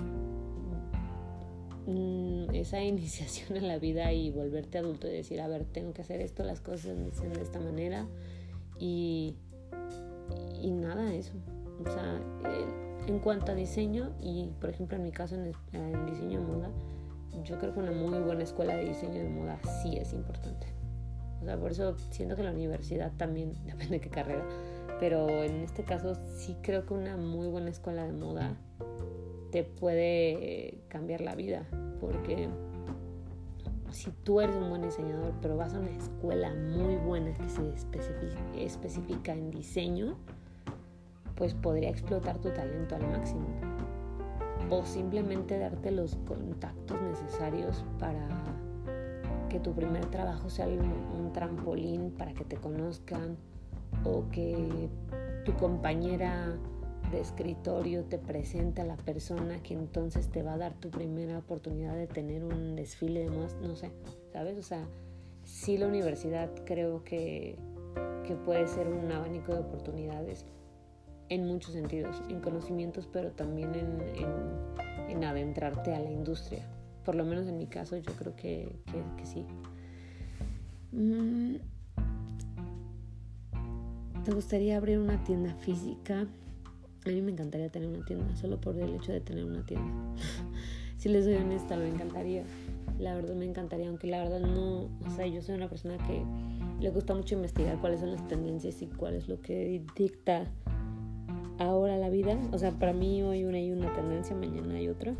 mm, 1.86 2.54
esa 2.54 2.80
iniciación 2.82 3.58
a 3.58 3.62
la 3.62 3.78
vida 3.78 4.12
y 4.12 4.30
volverte 4.30 4.78
adulto 4.78 5.08
y 5.08 5.12
decir, 5.12 5.40
a 5.40 5.48
ver, 5.48 5.64
tengo 5.64 5.92
que 5.92 6.02
hacer 6.02 6.20
esto, 6.20 6.44
las 6.44 6.60
cosas 6.60 6.96
se 7.12 7.28
de 7.28 7.42
esta 7.42 7.60
manera 7.60 8.06
y, 8.78 9.34
y 10.60 10.70
nada, 10.70 11.14
eso. 11.14 11.32
O 11.80 11.90
sea, 11.90 12.20
en 13.06 13.18
cuanto 13.18 13.52
a 13.52 13.54
diseño 13.54 14.12
y 14.20 14.50
por 14.60 14.70
ejemplo 14.70 14.96
en 14.96 15.04
mi 15.04 15.12
caso 15.12 15.34
en, 15.34 15.52
en 15.72 16.06
diseño 16.06 16.40
de 16.40 16.46
moda, 16.46 16.70
yo 17.44 17.58
creo 17.58 17.74
que 17.74 17.80
una 17.80 17.90
muy 17.90 18.18
buena 18.20 18.42
escuela 18.42 18.76
de 18.76 18.84
diseño 18.84 19.22
de 19.22 19.28
moda 19.28 19.58
sí 19.82 19.96
es 19.96 20.12
importante. 20.12 20.66
O 21.42 21.44
sea, 21.44 21.58
por 21.58 21.72
eso 21.72 21.96
siento 22.10 22.36
que 22.36 22.42
la 22.42 22.52
universidad 22.52 23.12
también, 23.16 23.52
depende 23.66 23.98
de 23.98 24.00
qué 24.00 24.10
carrera, 24.10 24.44
pero 25.00 25.28
en 25.28 25.62
este 25.62 25.84
caso 25.84 26.14
sí 26.36 26.56
creo 26.62 26.86
que 26.86 26.94
una 26.94 27.16
muy 27.16 27.48
buena 27.48 27.70
escuela 27.70 28.04
de 28.04 28.12
moda 28.12 28.56
te 29.50 29.62
puede 29.62 30.78
cambiar 30.88 31.20
la 31.20 31.34
vida, 31.34 31.66
porque 32.00 32.48
si 33.90 34.10
tú 34.10 34.40
eres 34.40 34.56
un 34.56 34.70
buen 34.70 34.82
diseñador, 34.82 35.34
pero 35.40 35.56
vas 35.56 35.74
a 35.74 35.78
una 35.78 35.90
escuela 35.90 36.52
muy 36.54 36.96
buena 36.96 37.32
que 37.34 37.48
se 37.48 37.62
especifica 38.64 39.32
en 39.32 39.50
diseño, 39.50 40.16
pues 41.36 41.54
podría 41.54 41.90
explotar 41.90 42.38
tu 42.38 42.50
talento 42.50 42.96
al 42.96 43.06
máximo. 43.08 43.46
O 44.70 44.84
simplemente 44.84 45.58
darte 45.58 45.90
los 45.90 46.16
contactos 46.26 47.00
necesarios 47.02 47.84
para 47.98 48.28
que 49.48 49.60
tu 49.60 49.72
primer 49.72 50.06
trabajo 50.06 50.50
sea 50.50 50.66
un, 50.66 51.32
trampolín 51.32 52.12
para 52.12 52.32
que 52.32 52.44
te 52.44 52.56
conozcan 52.56 53.36
o 54.04 54.24
que 54.30 54.88
tu 55.44 55.52
compañera 55.54 56.56
de 57.10 57.20
escritorio 57.20 58.04
te 58.04 58.18
presente 58.18 58.82
a 58.82 58.84
la 58.84 58.96
persona 58.96 59.60
que 59.62 59.74
entonces 59.74 60.28
te 60.28 60.42
va 60.42 60.54
a 60.54 60.58
dar 60.58 60.74
tu 60.74 60.90
primera 60.90 61.38
oportunidad 61.38 61.94
de 61.94 62.06
tener 62.06 62.44
un 62.44 62.76
desfile 62.76 63.24
de 63.24 63.30
modas, 63.30 63.56
no 63.62 63.74
sé, 63.74 63.90
¿sabes? 64.32 64.58
O 64.58 64.62
sea, 64.62 64.86
sí 65.44 65.76
la 65.76 65.88
universidad 65.88 66.50
creo 66.64 67.02
que, 67.04 67.56
que 68.26 68.34
puede 68.34 68.66
ser 68.68 68.88
un 68.88 69.10
abanico 69.10 69.54
de 69.54 69.60
oportunidades 69.60 70.46
en 71.28 71.46
muchos 71.46 71.72
sentidos, 71.72 72.22
en 72.28 72.40
conocimientos, 72.40 73.08
pero 73.12 73.32
también 73.32 73.74
en, 73.74 75.10
en 75.10 75.24
adentrarte 75.24 75.94
a 75.94 76.00
la 76.00 76.10
industria 76.10 76.66
por 77.04 77.14
lo 77.14 77.24
menos 77.24 77.46
en 77.46 77.58
mi 77.58 77.66
caso 77.66 77.96
yo 77.96 78.12
creo 78.14 78.34
que, 78.34 78.76
que, 79.16 79.26
sí. 79.26 79.44
Mm. 80.92 81.56
¿Te 84.24 84.32
gustaría 84.32 84.78
abrir 84.78 84.98
una 84.98 85.22
tienda 85.22 85.54
física? 85.54 86.26
A 87.04 87.08
mí 87.10 87.20
me 87.20 87.32
encantaría 87.32 87.68
tener 87.68 87.88
una 87.88 88.04
tienda, 88.06 88.34
solo 88.36 88.58
por 88.58 88.78
el 88.78 88.94
hecho 88.94 89.12
de 89.12 89.20
tener 89.20 89.44
una 89.44 89.64
tienda. 89.66 89.92
si 90.96 91.10
les 91.10 91.26
soy 91.26 91.34
honesta, 91.34 91.76
me 91.76 91.88
encantaría. 91.88 92.44
La 92.98 93.14
verdad 93.14 93.34
me 93.34 93.44
encantaría, 93.44 93.88
aunque 93.88 94.06
la 94.06 94.20
verdad 94.20 94.40
no, 94.40 94.84
o 94.84 95.10
sea, 95.14 95.26
yo 95.26 95.42
soy 95.42 95.56
una 95.56 95.68
persona 95.68 95.98
que 95.98 96.22
le 96.80 96.90
gusta 96.90 97.14
mucho 97.14 97.34
investigar 97.34 97.78
cuáles 97.80 98.00
son 98.00 98.12
las 98.12 98.26
tendencias 98.28 98.80
y 98.80 98.86
cuál 98.86 99.14
es 99.14 99.28
lo 99.28 99.42
que 99.42 99.82
dicta 99.94 100.46
ahora 101.58 101.96
la 101.96 102.08
vida. 102.08 102.38
O 102.52 102.58
sea, 102.58 102.72
para 102.72 102.92
mí 102.92 103.22
hoy 103.22 103.44
una 103.44 103.58
hay 103.58 103.72
una 103.72 103.92
tendencia, 103.94 104.34
mañana 104.36 104.74
hay 104.74 104.88
otra. 104.88 105.14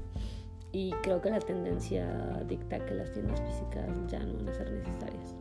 Y 0.72 0.90
creo 1.02 1.20
que 1.20 1.30
la 1.30 1.38
tendencia 1.38 2.42
dicta 2.48 2.84
que 2.84 2.94
las 2.94 3.12
tiendas 3.12 3.40
físicas 3.40 3.88
ya 4.08 4.18
no 4.20 4.34
van 4.34 4.48
a 4.48 4.54
ser 4.54 4.72
necesarias. 4.72 5.36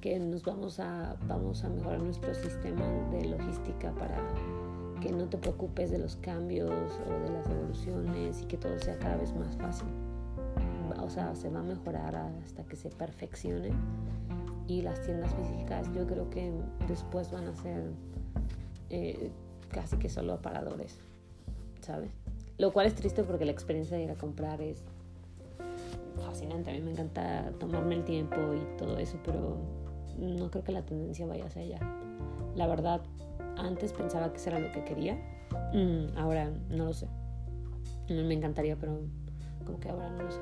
Que 0.00 0.18
nos 0.18 0.42
vamos 0.42 0.80
a, 0.80 1.16
vamos 1.28 1.62
a 1.62 1.68
mejorar 1.68 2.02
nuestro 2.02 2.34
sistema 2.34 2.84
de 3.12 3.26
logística 3.26 3.92
para 3.92 4.16
que 5.00 5.12
no 5.12 5.28
te 5.28 5.38
preocupes 5.38 5.90
de 5.90 5.98
los 5.98 6.16
cambios 6.16 6.70
o 6.70 7.22
de 7.22 7.30
las 7.30 7.48
evoluciones 7.48 8.42
y 8.42 8.46
que 8.46 8.56
todo 8.56 8.76
sea 8.80 8.98
cada 8.98 9.16
vez 9.16 9.34
más 9.36 9.56
fácil. 9.56 9.88
O 11.00 11.08
sea, 11.08 11.34
se 11.36 11.48
va 11.48 11.60
a 11.60 11.62
mejorar 11.62 12.16
hasta 12.44 12.64
que 12.64 12.74
se 12.74 12.90
perfeccione. 12.90 13.70
Y 14.66 14.82
las 14.82 15.00
tiendas 15.02 15.32
físicas 15.34 15.88
yo 15.94 16.06
creo 16.06 16.28
que 16.30 16.52
después 16.88 17.30
van 17.30 17.46
a 17.46 17.54
ser 17.54 17.92
eh, 18.90 19.30
casi 19.72 19.96
que 19.96 20.08
solo 20.08 20.34
aparadores, 20.34 20.98
¿sabes? 21.80 22.10
Lo 22.58 22.72
cual 22.72 22.86
es 22.86 22.94
triste 22.94 23.24
porque 23.24 23.44
la 23.44 23.52
experiencia 23.52 23.96
de 23.96 24.04
ir 24.04 24.10
a 24.10 24.14
comprar 24.14 24.60
es 24.60 24.82
fascinante. 26.24 26.70
A 26.70 26.74
mí 26.74 26.80
me 26.80 26.92
encanta 26.92 27.50
tomarme 27.58 27.96
el 27.96 28.04
tiempo 28.04 28.36
y 28.54 28.76
todo 28.76 28.98
eso, 28.98 29.18
pero 29.24 29.56
no 30.18 30.50
creo 30.50 30.62
que 30.62 30.72
la 30.72 30.82
tendencia 30.82 31.26
vaya 31.26 31.46
hacia 31.46 31.62
allá. 31.62 31.78
La 32.54 32.66
verdad, 32.66 33.00
antes 33.56 33.92
pensaba 33.92 34.30
que 34.30 34.36
eso 34.36 34.50
era 34.50 34.60
lo 34.60 34.70
que 34.72 34.84
quería. 34.84 35.16
Mm, 35.72 36.16
ahora 36.16 36.50
no 36.70 36.84
lo 36.86 36.92
sé. 36.92 37.08
Me 38.08 38.34
encantaría, 38.34 38.76
pero 38.76 39.00
como 39.64 39.80
que 39.80 39.88
ahora 39.88 40.10
no 40.10 40.22
lo 40.22 40.30
sé. 40.30 40.40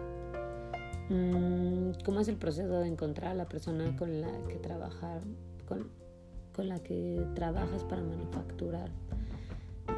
Mm, 1.10 2.02
¿Cómo 2.04 2.20
es 2.20 2.28
el 2.28 2.36
proceso 2.36 2.80
de 2.80 2.88
encontrar 2.88 3.32
a 3.32 3.34
la 3.34 3.48
persona 3.48 3.96
con 3.96 4.20
la 4.20 4.30
que 4.48 4.56
trabajar, 4.56 5.22
con, 5.66 5.88
con 6.60 6.68
la 6.68 6.78
que 6.78 7.26
trabajas 7.34 7.84
para 7.84 8.02
manufacturar? 8.02 8.90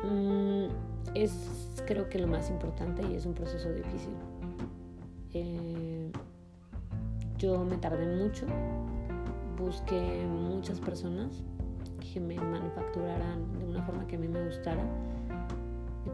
Mm, 0.05 0.67
es 1.13 1.83
creo 1.89 2.09
que 2.09 2.21
lo 2.21 2.29
más 2.29 2.51
importante 2.51 3.03
y 3.03 3.17
es 3.17 3.27
un 3.27 3.35
proceso 3.35 3.69
difícil. 3.73 4.13
Eh, 5.35 6.13
yo 7.37 7.65
me 7.65 7.79
tardé 7.79 8.07
mucho, 8.07 8.47
busqué 9.59 10.25
muchas 10.25 10.79
personas 10.79 11.43
que 11.99 12.21
me 12.21 12.37
manufacturaran 12.37 13.59
de 13.59 13.65
una 13.65 13.83
forma 13.83 14.07
que 14.07 14.15
a 14.15 14.21
mí 14.21 14.29
me 14.29 14.45
gustara. 14.45 14.85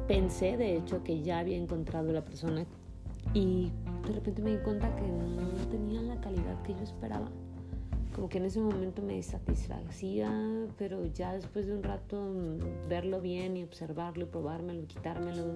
Pensé 0.06 0.56
de 0.56 0.78
hecho 0.78 1.04
que 1.04 1.20
ya 1.20 1.40
había 1.40 1.58
encontrado 1.58 2.10
la 2.10 2.24
persona 2.24 2.64
y 3.34 3.70
de 4.06 4.14
repente 4.14 4.40
me 4.40 4.52
di 4.52 4.62
cuenta 4.62 4.96
que 4.96 5.02
no 5.02 5.68
tenían 5.70 6.08
la 6.08 6.18
calidad 6.22 6.62
que 6.62 6.72
yo 6.72 6.80
esperaba 6.80 7.28
como 8.18 8.28
que 8.28 8.38
en 8.38 8.46
ese 8.46 8.58
momento 8.58 9.00
me 9.00 9.22
satisfacía, 9.22 10.28
pero 10.76 11.06
ya 11.06 11.34
después 11.34 11.68
de 11.68 11.74
un 11.76 11.84
rato 11.84 12.20
mm, 12.20 12.88
verlo 12.88 13.20
bien 13.20 13.56
y 13.56 13.62
observarlo 13.62 14.24
y 14.24 14.26
probármelo 14.26 14.82
y 14.82 14.86
quitármelo, 14.86 15.54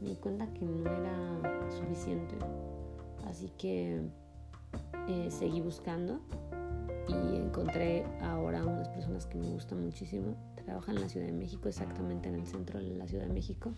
me 0.00 0.10
di 0.10 0.14
cuenta 0.14 0.46
que 0.54 0.64
no 0.64 0.88
era 0.88 1.68
suficiente. 1.72 2.36
Así 3.26 3.50
que 3.58 4.02
eh, 5.08 5.28
seguí 5.32 5.60
buscando 5.60 6.20
y 7.08 7.38
encontré 7.38 8.04
ahora 8.20 8.64
unas 8.64 8.88
personas 8.90 9.26
que 9.26 9.36
me 9.36 9.48
gustan 9.48 9.84
muchísimo. 9.84 10.36
Trabajan 10.64 10.94
en 10.94 11.02
la 11.02 11.08
Ciudad 11.08 11.26
de 11.26 11.32
México, 11.32 11.68
exactamente 11.68 12.28
en 12.28 12.36
el 12.36 12.46
centro 12.46 12.78
de 12.78 12.94
la 12.94 13.08
Ciudad 13.08 13.26
de 13.26 13.32
México. 13.32 13.72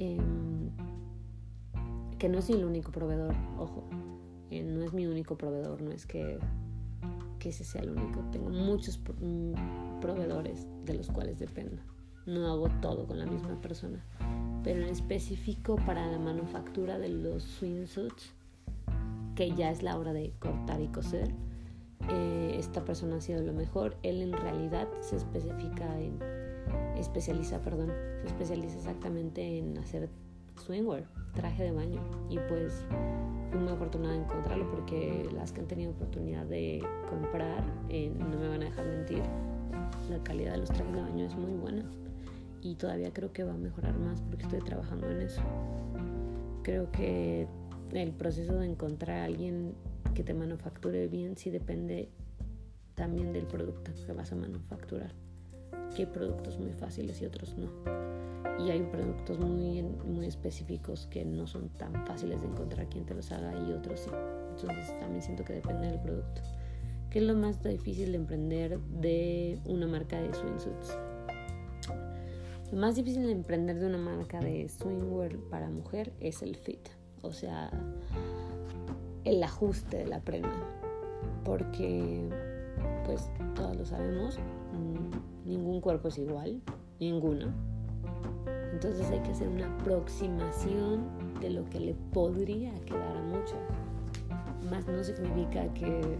Em, 0.00 0.70
que 2.18 2.28
no 2.28 2.38
es 2.38 2.50
el 2.50 2.64
único 2.64 2.90
proveedor, 2.90 3.36
ojo, 3.60 3.84
eh, 4.50 4.64
no 4.64 4.82
es 4.82 4.92
mi 4.92 5.06
único 5.06 5.38
proveedor, 5.38 5.82
no 5.82 5.92
es 5.92 6.04
que 6.04 6.40
ese 7.48 7.64
sea 7.64 7.82
el 7.82 7.90
único. 7.90 8.20
Tengo 8.30 8.50
muchos 8.50 8.98
mm, 8.98 10.00
proveedores 10.00 10.66
de 10.84 10.94
los 10.94 11.08
cuales 11.08 11.38
dependo. 11.38 11.82
No 12.26 12.46
hago 12.46 12.68
todo 12.80 13.06
con 13.06 13.18
la 13.18 13.26
misma 13.26 13.60
persona. 13.60 14.04
Pero 14.64 14.82
en 14.82 14.88
específico 14.88 15.76
para 15.86 16.10
la 16.10 16.18
manufactura 16.18 16.98
de 16.98 17.08
los 17.08 17.42
swimsuits, 17.44 18.34
que 19.34 19.54
ya 19.54 19.70
es 19.70 19.82
la 19.82 19.96
hora 19.96 20.12
de 20.12 20.32
cortar 20.38 20.80
y 20.80 20.88
coser, 20.88 21.32
eh, 22.10 22.56
esta 22.58 22.84
persona 22.84 23.16
ha 23.16 23.20
sido 23.20 23.42
lo 23.42 23.52
mejor. 23.52 23.96
Él 24.02 24.22
en 24.22 24.32
realidad 24.32 24.88
se 25.00 25.16
especifica 25.16 26.00
en, 26.00 26.18
especializa, 26.96 27.60
perdón, 27.60 27.92
se 28.22 28.26
especializa 28.26 28.76
exactamente 28.76 29.58
en 29.58 29.78
hacer 29.78 30.10
swimwear, 30.56 31.04
traje 31.34 31.64
de 31.64 31.72
baño. 31.72 32.00
Y 32.30 32.38
pues 32.48 32.84
fui 33.50 33.60
muy 33.60 33.72
afortunada 33.72 34.14
de 34.14 34.20
encontrarlo 34.20 34.70
porque 34.70 35.28
las 35.32 35.52
que 35.52 35.60
han 35.60 35.66
tenido 35.66 35.92
oportunidad 35.92 36.46
de 36.46 36.82
comprar 37.08 37.64
eh, 37.88 38.12
no 38.16 38.38
me 38.38 38.48
van 38.48 38.62
a 38.62 38.66
dejar 38.66 38.86
mentir. 38.86 39.22
La 40.10 40.22
calidad 40.22 40.52
de 40.52 40.58
los 40.58 40.70
trajes 40.70 40.94
de 40.94 41.00
baño 41.00 41.24
es 41.24 41.34
muy 41.34 41.52
buena 41.52 41.84
y 42.62 42.74
todavía 42.74 43.12
creo 43.12 43.32
que 43.32 43.44
va 43.44 43.54
a 43.54 43.58
mejorar 43.58 43.98
más 43.98 44.20
porque 44.22 44.44
estoy 44.44 44.60
trabajando 44.60 45.08
en 45.10 45.22
eso. 45.22 45.42
Creo 46.62 46.90
que 46.90 47.46
el 47.92 48.12
proceso 48.12 48.54
de 48.54 48.66
encontrar 48.66 49.18
a 49.18 49.24
alguien 49.24 49.74
que 50.14 50.24
te 50.24 50.34
manufacture 50.34 51.06
bien 51.08 51.36
sí 51.36 51.50
depende 51.50 52.08
también 52.94 53.32
del 53.32 53.46
producto 53.46 53.92
que 54.06 54.12
vas 54.12 54.32
a 54.32 54.36
manufacturar. 54.36 55.12
Que 55.96 56.02
hay 56.02 56.06
productos 56.06 56.58
muy 56.58 56.72
fáciles 56.72 57.22
y 57.22 57.24
otros 57.24 57.56
no 57.56 57.70
y 58.58 58.70
hay 58.70 58.82
productos 58.82 59.38
muy, 59.38 59.82
muy 59.82 60.26
específicos 60.26 61.06
que 61.10 61.24
no 61.24 61.46
son 61.46 61.68
tan 61.70 62.06
fáciles 62.06 62.40
de 62.40 62.48
encontrar 62.48 62.88
quien 62.88 63.04
te 63.04 63.14
los 63.14 63.30
haga 63.32 63.52
y 63.54 63.72
otros 63.72 64.00
sí. 64.00 64.10
Entonces 64.50 64.98
también 64.98 65.22
siento 65.22 65.44
que 65.44 65.54
depende 65.54 65.88
del 65.88 66.00
producto. 66.00 66.40
¿Qué 67.10 67.18
es 67.18 67.24
lo 67.24 67.34
más 67.34 67.62
difícil 67.62 68.12
de 68.12 68.18
emprender 68.18 68.78
de 68.80 69.60
una 69.66 69.86
marca 69.86 70.20
de 70.20 70.32
swimsuits? 70.32 70.96
Lo 72.72 72.78
más 72.78 72.96
difícil 72.96 73.26
de 73.26 73.32
emprender 73.32 73.78
de 73.78 73.86
una 73.86 73.98
marca 73.98 74.40
de 74.40 74.68
swimwear 74.68 75.36
para 75.50 75.70
mujer 75.70 76.12
es 76.20 76.42
el 76.42 76.56
fit, 76.56 76.88
o 77.22 77.32
sea, 77.32 77.70
el 79.24 79.42
ajuste 79.42 79.98
de 79.98 80.06
la 80.06 80.20
prenda. 80.20 80.82
Porque, 81.44 82.28
pues 83.04 83.30
todos 83.54 83.76
lo 83.76 83.84
sabemos, 83.84 84.38
ningún 85.46 85.80
cuerpo 85.80 86.08
es 86.08 86.18
igual, 86.18 86.60
ninguno 87.00 87.52
Entonces 88.72 89.08
hay 89.10 89.20
que 89.20 89.30
hacer 89.30 89.48
una 89.48 89.66
aproximación 89.78 91.04
de 91.40 91.50
lo 91.50 91.64
que 91.70 91.80
le 91.80 91.94
podría 92.12 92.74
quedar 92.80 93.16
a 93.16 93.22
muchas. 93.22 93.58
Más 94.70 94.86
no 94.86 95.02
significa 95.04 95.72
que, 95.74 96.18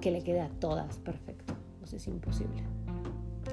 que 0.00 0.10
le 0.10 0.22
quede 0.22 0.40
a 0.40 0.48
todas 0.60 0.98
perfecto. 0.98 1.54
Pues 1.80 1.94
es 1.94 2.06
imposible. 2.06 2.62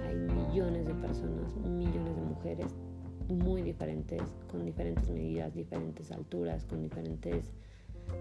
Hay 0.05 0.15
millones 0.15 0.85
de 0.85 0.93
personas, 0.95 1.55
millones 1.65 2.15
de 2.15 2.21
mujeres 2.21 2.75
muy 3.29 3.61
diferentes, 3.61 4.21
con 4.51 4.65
diferentes 4.65 5.09
medidas, 5.09 5.53
diferentes 5.53 6.11
alturas, 6.11 6.65
con 6.65 6.81
diferentes 6.81 7.51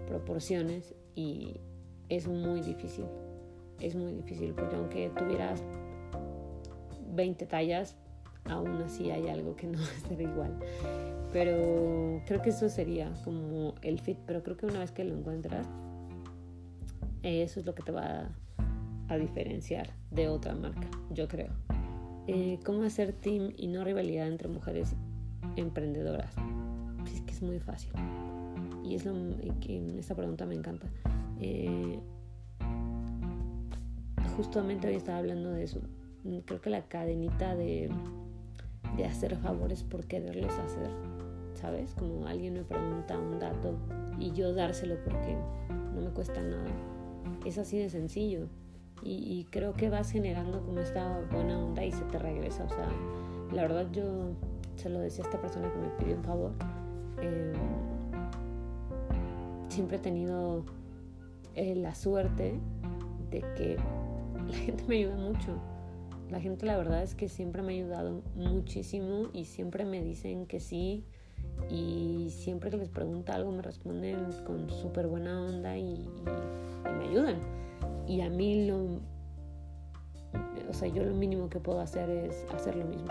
proporciones 0.07 0.95
y 1.15 1.59
es 2.09 2.27
muy 2.27 2.61
difícil. 2.61 3.05
Es 3.79 3.95
muy 3.95 4.13
difícil 4.13 4.53
porque 4.53 4.75
aunque 4.75 5.09
tuvieras 5.17 5.63
20 7.17 7.45
tallas, 7.47 7.97
aún 8.45 8.81
así 8.83 9.11
hay 9.11 9.27
algo 9.27 9.57
que 9.57 9.67
no 9.67 9.77
va 9.79 9.83
a 9.83 10.07
ser 10.07 10.21
igual. 10.21 10.57
Pero 11.33 12.21
creo 12.25 12.41
que 12.41 12.51
eso 12.51 12.69
sería 12.69 13.13
como 13.25 13.75
el 13.81 13.99
fit, 13.99 14.17
pero 14.25 14.43
creo 14.43 14.55
que 14.55 14.65
una 14.67 14.79
vez 14.79 14.91
que 14.91 15.03
lo 15.03 15.17
encuentras, 15.17 15.67
eso 17.23 17.59
es 17.59 17.65
lo 17.65 17.75
que 17.75 17.83
te 17.83 17.91
va 17.91 18.29
a, 19.09 19.17
diferenciar 19.17 19.89
de 20.11 20.29
otra 20.29 20.55
marca, 20.55 20.87
yo 21.11 21.27
creo. 21.27 21.49
Eh, 22.27 22.59
¿Cómo 22.65 22.83
hacer 22.83 23.13
team 23.13 23.53
y 23.57 23.67
no 23.67 23.83
rivalidad 23.83 24.27
entre 24.27 24.47
mujeres 24.47 24.95
emprendedoras? 25.55 26.33
Es 27.13 27.21
que 27.21 27.31
es 27.31 27.41
muy 27.41 27.59
fácil. 27.59 27.91
Y 28.83 28.95
es 28.95 29.05
lo 29.05 29.13
que 29.59 29.97
esta 29.97 30.15
pregunta 30.15 30.45
me 30.45 30.55
encanta. 30.55 30.87
Eh, 31.39 31.99
justamente 34.35 34.87
hoy 34.87 34.95
estaba 34.95 35.17
hablando 35.17 35.51
de 35.51 35.63
eso. 35.63 35.81
Creo 36.45 36.61
que 36.61 36.69
la 36.69 36.83
cadenita 36.83 37.55
de 37.55 37.89
de 38.95 39.05
hacer 39.05 39.35
favores 39.37 39.83
por 39.83 40.05
quererlos 40.05 40.57
hacer, 40.59 40.89
¿sabes? 41.55 41.93
Como 41.95 42.25
alguien 42.27 42.53
me 42.53 42.63
pregunta 42.63 43.17
un 43.17 43.39
dato 43.39 43.75
y 44.19 44.31
yo 44.31 44.53
dárselo 44.53 44.95
porque 45.03 45.35
no 45.93 46.01
me 46.01 46.09
cuesta 46.11 46.41
nada. 46.41 46.69
Es 47.45 47.57
así 47.57 47.77
de 47.77 47.89
sencillo. 47.89 48.47
Y, 49.03 49.45
creo 49.51 49.73
que 49.73 49.91
vas 49.91 50.11
generando 50.11 50.59
como 50.65 50.79
esta 50.79 51.21
buena 51.31 51.59
onda 51.59 51.85
y 51.85 51.91
se 51.91 52.03
te 52.05 52.17
regresa. 52.17 52.63
O 52.65 52.69
sea, 52.69 52.89
la 53.53 53.61
verdad 53.61 53.87
yo 53.91 54.31
se 54.75 54.89
lo 54.89 54.99
decía 54.99 55.23
a 55.23 55.27
esta 55.27 55.39
persona 55.39 55.71
que 55.71 55.77
me 55.77 55.89
pidió 55.99 56.15
un 56.17 56.23
favor. 56.23 56.51
Em, 57.21 57.53
siempre 59.69 59.97
he 59.97 59.99
tenido 59.99 60.65
eh, 61.53 61.75
la 61.75 61.93
suerte 61.93 62.59
de 63.29 63.41
que 63.55 63.77
la 64.47 64.57
gente 64.57 64.83
me 64.87 64.95
ayuda 64.95 65.15
mucho 65.15 65.57
la 66.29 66.41
gente 66.41 66.65
la 66.65 66.77
verdad 66.77 67.03
es 67.03 67.15
que 67.15 67.29
siempre 67.29 67.61
me 67.61 67.73
ha 67.73 67.75
ayudado 67.75 68.21
muchísimo 68.35 69.29
y 69.33 69.45
siempre 69.45 69.85
me 69.85 70.01
dicen 70.01 70.45
que 70.45 70.59
sí 70.59 71.05
y 71.69 72.29
siempre 72.31 72.69
que 72.69 72.77
les 72.77 72.89
pregunta 72.89 73.35
algo 73.35 73.51
me 73.51 73.61
responden 73.61 74.17
con 74.45 74.69
súper 74.69 75.07
buena 75.07 75.41
onda 75.41 75.77
y, 75.77 76.07
me 76.83 77.09
ayudan. 77.09 77.39
Y 78.07 78.21
a 78.21 78.29
mí 78.29 78.67
lo, 78.67 79.01
o 80.69 80.73
sea, 80.73 80.87
yo 80.87 81.03
lo 81.03 81.13
mínimo 81.13 81.49
que 81.49 81.59
puedo 81.59 81.79
hacer 81.79 82.09
es 82.09 82.45
hacer 82.53 82.75
lo 82.75 82.85
mismo 82.85 83.07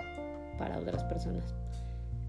para 0.59 0.79
otras 0.79 1.05
personas. 1.05 1.55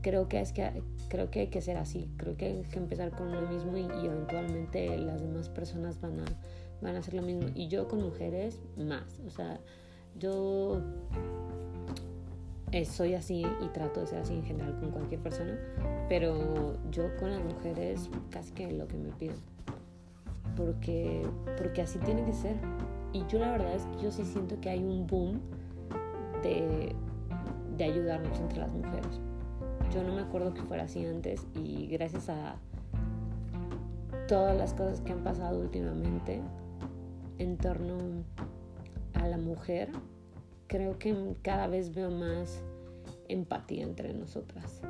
Creo 0.01 0.27
que, 0.29 0.39
es 0.39 0.53
que, 0.53 0.83
creo 1.09 1.31
que 1.31 1.41
hay 1.41 1.47
que 1.47 1.61
ser 1.61 1.77
así, 1.77 2.09
creo 2.17 2.37
que 2.37 2.45
hay 2.45 2.61
que 2.63 2.77
empezar 2.77 3.11
con 3.11 3.27
uno 3.29 3.41
mismo 3.49 3.77
y, 3.77 3.81
y 3.81 4.05
eventualmente 4.05 4.97
las 4.97 5.21
demás 5.21 5.49
personas 5.49 5.99
van 5.99 6.19
a, 6.19 6.25
van 6.81 6.95
a 6.95 6.99
hacer 6.99 7.13
lo 7.13 7.21
mismo. 7.21 7.49
Y 7.55 7.67
yo 7.67 7.87
con 7.87 8.01
mujeres 8.01 8.59
más, 8.77 9.19
o 9.25 9.29
sea, 9.29 9.59
yo 10.19 10.81
eh, 12.71 12.85
soy 12.85 13.13
así 13.13 13.45
y 13.61 13.67
trato 13.69 14.01
de 14.01 14.07
ser 14.07 14.19
así 14.19 14.33
en 14.33 14.43
general 14.43 14.77
con 14.79 14.91
cualquier 14.91 15.21
persona, 15.21 15.57
pero 16.09 16.77
yo 16.91 17.15
con 17.17 17.31
las 17.31 17.43
mujeres 17.43 18.09
casi 18.29 18.51
que 18.51 18.71
lo 18.71 18.87
que 18.87 18.97
me 18.97 19.11
piden. 19.11 19.37
Porque, 20.55 21.25
porque 21.57 21.83
así 21.83 21.99
tiene 21.99 22.25
que 22.25 22.33
ser. 22.33 22.55
Y 23.13 23.25
yo 23.27 23.39
la 23.39 23.51
verdad 23.51 23.73
es 23.75 23.85
que 23.85 24.03
yo 24.03 24.11
sí 24.11 24.25
siento 24.25 24.59
que 24.59 24.69
hay 24.69 24.83
un 24.83 25.05
boom 25.07 25.39
de, 26.43 26.93
de 27.77 27.83
ayudarnos 27.83 28.39
entre 28.39 28.59
las 28.59 28.71
mujeres. 28.71 29.19
Yo 29.93 30.03
no 30.03 30.13
me 30.13 30.21
acuerdo 30.21 30.53
que 30.53 30.61
fuera 30.63 30.83
así 30.83 31.05
antes 31.05 31.45
y 31.55 31.87
gracias 31.87 32.27
a 32.29 32.55
todas 34.27 34.57
las 34.57 34.73
cosas 34.73 34.99
que 35.01 35.13
han 35.13 35.23
pasado 35.23 35.59
últimamente 35.59 36.41
en 37.37 37.57
torno 37.57 37.97
a 39.13 39.27
la 39.27 39.37
mujer, 39.37 39.89
creo 40.67 40.99
que 40.99 41.35
cada 41.41 41.67
vez 41.67 41.93
veo 41.93 42.11
más 42.11 42.61
empatía 43.27 43.83
entre 43.83 44.13
nosotras. 44.13 44.81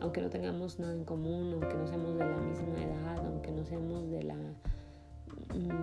Aunque 0.00 0.20
no 0.20 0.30
tengamos 0.30 0.78
nada 0.78 0.94
en 0.94 1.04
común, 1.04 1.52
aunque 1.52 1.74
no 1.74 1.86
seamos 1.86 2.14
de 2.14 2.24
la 2.24 2.36
misma 2.36 2.82
edad, 2.82 3.18
aunque 3.26 3.50
no 3.50 3.64
seamos 3.64 4.10
de 4.10 4.22
la 4.24 4.36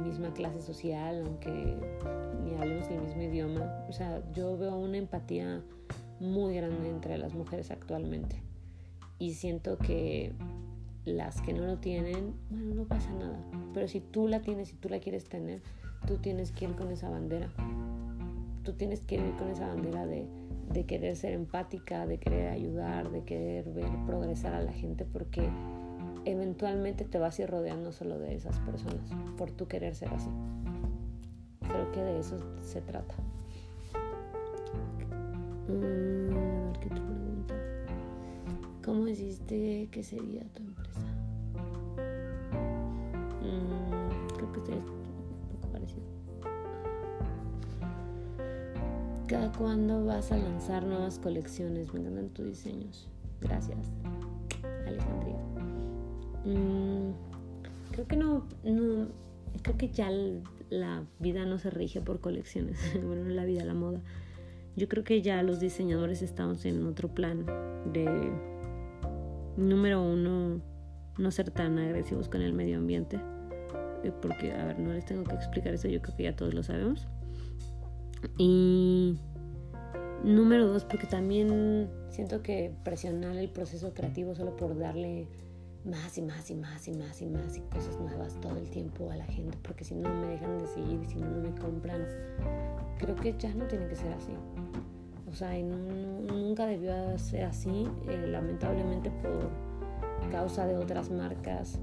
misma 0.03 0.33
clase 0.33 0.61
social, 0.61 1.23
aunque 1.25 1.77
ni 2.43 2.55
hablemos 2.55 2.87
el 2.89 3.01
mismo 3.01 3.21
idioma. 3.21 3.85
O 3.87 3.93
sea, 3.93 4.21
yo 4.33 4.57
veo 4.57 4.75
una 4.77 4.97
empatía 4.97 5.61
muy 6.19 6.55
grande 6.55 6.89
entre 6.89 7.17
las 7.17 7.33
mujeres 7.33 7.71
actualmente. 7.71 8.41
Y 9.19 9.33
siento 9.33 9.77
que 9.77 10.33
las 11.05 11.41
que 11.41 11.53
no 11.53 11.65
lo 11.65 11.77
tienen, 11.77 12.33
bueno, 12.49 12.75
no 12.75 12.83
pasa 12.83 13.11
nada. 13.13 13.39
Pero 13.73 13.87
si 13.87 14.01
tú 14.01 14.27
la 14.27 14.41
tienes 14.41 14.73
y 14.73 14.75
tú 14.75 14.89
la 14.89 14.99
quieres 14.99 15.25
tener, 15.29 15.61
tú 16.07 16.17
tienes 16.17 16.51
que 16.51 16.65
ir 16.65 16.75
con 16.75 16.91
esa 16.91 17.09
bandera 17.09 17.49
tú 18.63 18.73
tienes 18.73 19.01
que 19.01 19.15
ir 19.15 19.35
con 19.37 19.49
esa 19.49 19.67
bandera 19.67 20.05
de, 20.05 20.27
de 20.71 20.85
querer 20.85 21.15
ser 21.15 21.33
empática, 21.33 22.05
de 22.05 22.19
querer 22.19 22.49
ayudar, 22.49 23.11
de 23.11 23.23
querer 23.23 23.69
ver 23.71 23.89
progresar 24.05 24.53
a 24.53 24.61
la 24.61 24.73
gente, 24.73 25.05
porque 25.05 25.49
eventualmente 26.25 27.05
te 27.05 27.17
vas 27.17 27.39
a 27.39 27.43
ir 27.43 27.49
rodeando 27.49 27.91
solo 27.91 28.19
de 28.19 28.35
esas 28.35 28.59
personas, 28.59 29.09
por 29.37 29.51
tu 29.51 29.67
querer 29.67 29.95
ser 29.95 30.09
así. 30.09 30.29
Creo 31.61 31.91
que 31.91 32.01
de 32.01 32.19
eso 32.19 32.37
se 32.61 32.81
trata. 32.81 33.15
Mm, 35.67 36.73
¿Qué 36.79 36.87
otra 36.87 37.05
pregunta? 37.05 37.55
¿Cómo 38.83 39.07
hiciste 39.07 39.87
que 39.91 40.03
sería 40.03 40.43
tu 40.53 40.63
empresa? 40.63 41.07
Mm, 43.41 44.35
creo 44.35 44.51
que 44.51 44.59
es 44.73 44.98
cuándo 49.57 50.05
vas 50.05 50.31
a 50.31 50.37
lanzar 50.37 50.85
nuevas 50.85 51.19
colecciones. 51.19 51.93
Me 51.93 51.99
encantan 51.99 52.29
tus 52.29 52.45
diseños. 52.45 53.07
Gracias, 53.41 53.77
Alejandría. 54.85 55.39
Mm, 56.45 57.13
creo 57.91 58.07
que 58.07 58.15
no, 58.17 58.45
no, 58.63 59.07
creo 59.61 59.77
que 59.77 59.89
ya 59.89 60.09
la 60.69 61.03
vida 61.19 61.45
no 61.45 61.57
se 61.57 61.69
rige 61.69 62.01
por 62.01 62.19
colecciones. 62.19 62.79
bueno, 63.05 63.29
la 63.29 63.45
vida, 63.45 63.63
la 63.63 63.73
moda. 63.73 64.01
Yo 64.75 64.87
creo 64.87 65.03
que 65.03 65.21
ya 65.21 65.43
los 65.43 65.59
diseñadores 65.59 66.21
estamos 66.21 66.65
en 66.65 66.85
otro 66.85 67.09
plan 67.09 67.45
de, 67.91 68.31
número 69.57 70.01
uno, 70.01 70.61
no 71.17 71.31
ser 71.31 71.51
tan 71.51 71.77
agresivos 71.77 72.29
con 72.29 72.41
el 72.41 72.53
medio 72.53 72.77
ambiente. 72.77 73.19
Eh, 74.03 74.13
porque, 74.21 74.53
a 74.53 74.65
ver, 74.65 74.79
no 74.79 74.93
les 74.93 75.05
tengo 75.05 75.23
que 75.25 75.35
explicar 75.35 75.73
eso, 75.73 75.87
yo 75.87 76.01
creo 76.01 76.15
que 76.15 76.23
ya 76.23 76.35
todos 76.35 76.53
lo 76.53 76.63
sabemos. 76.63 77.07
Y 78.37 79.17
número 80.23 80.67
dos, 80.67 80.85
porque 80.85 81.07
también 81.07 81.89
siento 82.09 82.41
que 82.41 82.73
presionar 82.83 83.35
el 83.37 83.49
proceso 83.49 83.93
creativo 83.93 84.35
solo 84.35 84.55
por 84.55 84.77
darle 84.77 85.27
más 85.85 86.17
y 86.17 86.21
más 86.21 86.49
y 86.51 86.55
más 86.55 86.87
y 86.87 86.91
más 86.91 87.21
y 87.21 87.25
más 87.25 87.57
y 87.57 87.61
cosas 87.61 87.97
nuevas 87.99 88.39
todo 88.41 88.57
el 88.57 88.69
tiempo 88.69 89.09
a 89.11 89.15
la 89.15 89.25
gente, 89.25 89.57
porque 89.61 89.83
si 89.83 89.95
no 89.95 90.09
me 90.13 90.27
dejan 90.27 90.57
de 90.59 90.67
seguir, 90.67 91.05
si 91.05 91.15
no, 91.15 91.27
me 91.27 91.51
compran, 91.59 92.05
creo 92.97 93.15
que 93.15 93.35
ya 93.37 93.53
no 93.53 93.65
tiene 93.65 93.87
que 93.87 93.95
ser 93.95 94.11
así. 94.13 94.33
O 95.31 95.35
sea, 95.35 95.51
nunca 95.61 96.65
debió 96.65 97.17
ser 97.17 97.45
así, 97.45 97.87
eh, 98.07 98.25
lamentablemente 98.27 99.11
por 99.11 99.49
causa 100.31 100.65
de 100.65 100.75
otras 100.75 101.09
marcas. 101.09 101.79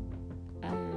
Eh, 0.63 0.96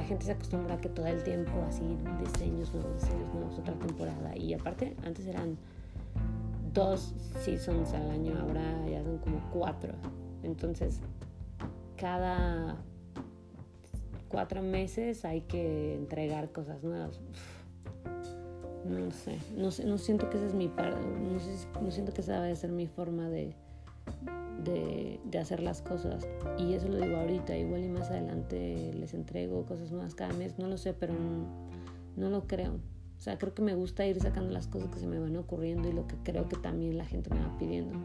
la 0.00 0.06
gente 0.06 0.24
se 0.24 0.32
acostumbra 0.32 0.76
a 0.76 0.80
que 0.80 0.88
todo 0.88 1.06
el 1.06 1.22
tiempo 1.22 1.52
así 1.68 1.82
diseños 2.24 2.72
nuevos, 2.72 3.02
diseños 3.02 3.34
nuevos, 3.34 3.58
otra 3.58 3.74
temporada. 3.74 4.34
Y 4.34 4.54
aparte, 4.54 4.96
antes 5.04 5.26
eran 5.26 5.58
dos 6.72 7.12
seasons 7.44 7.92
al 7.92 8.10
año, 8.10 8.32
ahora 8.40 8.62
ya 8.88 9.04
son 9.04 9.18
como 9.18 9.42
cuatro. 9.52 9.92
Entonces, 10.42 11.00
cada 11.98 12.78
cuatro 14.30 14.62
meses 14.62 15.26
hay 15.26 15.42
que 15.42 15.96
entregar 15.96 16.50
cosas 16.50 16.82
nuevas. 16.82 17.20
No 18.86 19.10
sé, 19.10 19.38
no, 19.54 19.70
sé, 19.70 19.84
no 19.84 19.98
siento 19.98 20.30
que 20.30 20.38
esa 20.38 20.46
es 20.46 20.54
mi 20.54 20.68
no, 20.68 21.82
no 21.82 21.90
siento 21.90 22.14
que 22.14 22.22
esa 22.22 22.40
debe 22.40 22.56
ser 22.56 22.72
mi 22.72 22.86
forma 22.86 23.28
de, 23.28 23.54
de, 24.64 25.20
de, 25.24 25.38
hacer 25.38 25.60
las 25.60 25.82
cosas. 25.82 26.28
Y 26.58 26.74
eso 26.74 26.88
lo 26.88 26.98
digo 26.98 27.16
ahorita, 27.16 27.56
igual 27.56 27.84
y 27.84 27.88
más 27.88 28.10
adelante 28.10 28.92
les 28.94 29.14
entrego 29.14 29.64
cosas 29.64 29.90
nuevas 29.90 30.14
cada 30.14 30.32
mes, 30.34 30.58
no 30.58 30.68
lo 30.68 30.76
sé, 30.76 30.92
pero 30.92 31.14
no 32.16 32.30
lo 32.30 32.46
creo. 32.46 32.80
O 33.20 33.22
sea, 33.22 33.36
creo 33.36 33.52
que 33.52 33.60
me 33.60 33.74
gusta 33.74 34.06
ir 34.06 34.18
sacando 34.18 34.50
las 34.50 34.66
cosas 34.66 34.88
que 34.88 34.98
se 34.98 35.06
me 35.06 35.18
van 35.18 35.36
ocurriendo 35.36 35.88
y 35.88 35.92
lo 35.92 36.06
que 36.06 36.16
creo 36.22 36.48
que 36.48 36.56
también 36.56 36.96
la 36.96 37.04
gente 37.04 37.28
me 37.28 37.40
va 37.40 37.58
pidiendo. 37.58 37.98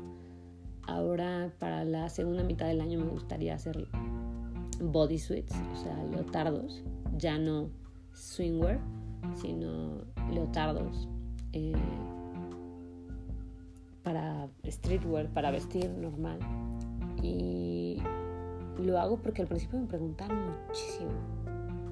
ahora 0.88 1.53
para 1.58 1.84
la 1.86 2.10
segunda 2.10 2.43
mitad 2.43 2.67
del 2.67 2.81
año 2.81 2.99
me 2.99 3.08
gustaría 3.08 3.55
hacer 3.55 3.88
bodysuits, 4.81 5.53
o 5.73 5.77
sea, 5.77 6.03
leotardos, 6.12 6.84
ya 7.17 7.38
no 7.38 7.69
swingwear, 8.12 8.79
sino 9.36 10.01
leotardos 10.31 11.08
eh, 11.53 11.73
para 14.05 14.47
streetwear, 14.65 15.27
para 15.29 15.51
vestir 15.51 15.89
normal. 15.89 16.37
Y 17.21 18.01
lo 18.77 18.99
hago 18.99 19.17
porque 19.17 19.41
al 19.41 19.47
principio 19.47 19.79
me 19.79 19.87
preguntaban 19.87 20.37
muchísimo, 20.67 21.11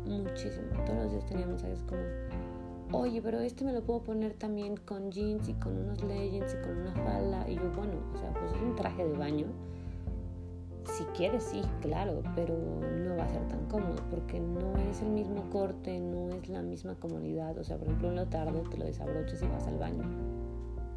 muchísimo. 0.06 0.68
Todos 0.86 1.04
los 1.04 1.12
días 1.12 1.26
tenía 1.26 1.48
mensajes 1.48 1.84
como, 1.84 3.02
oye, 3.02 3.20
pero 3.22 3.40
este 3.40 3.66
me 3.66 3.74
lo 3.74 3.82
puedo 3.82 4.04
poner 4.04 4.34
también 4.36 4.78
con 4.78 5.12
jeans 5.12 5.50
y 5.50 5.54
con 5.56 5.76
unos 5.76 6.04
leggings 6.04 6.54
y 6.54 6.64
con 6.66 6.78
una 6.78 6.94
falda. 6.94 7.50
Y 7.50 7.56
yo, 7.56 7.72
bueno, 7.76 7.94
o 8.14 8.18
sea, 8.18 8.32
pues 8.34 8.54
es 8.54 8.62
un 8.62 8.76
traje 8.76 9.04
de 9.04 9.18
baño. 9.18 9.48
Si 10.86 11.04
quieres, 11.16 11.44
sí, 11.44 11.62
claro, 11.82 12.22
pero 12.36 12.56
no 12.56 13.16
va 13.18 13.24
a 13.24 13.30
ser 13.30 13.48
tan 13.48 13.66
cómodo 13.66 13.96
porque 14.12 14.40
no 14.40 14.78
es 14.92 15.02
el 15.02 15.10
mismo 15.10 15.50
corte, 15.50 15.98
no 15.98 16.30
es 16.30 16.48
la 16.48 16.62
misma 16.62 16.94
comodidad. 16.96 17.58
O 17.58 17.64
sea, 17.64 17.78
por 17.78 17.88
ejemplo, 17.88 18.10
un 18.10 18.18
lotardo 18.18 18.62
te 18.70 18.78
lo 18.78 18.86
desabrochas 18.86 19.42
y 19.42 19.48
vas 19.48 19.66
al 19.66 19.80
baño. 19.80 20.33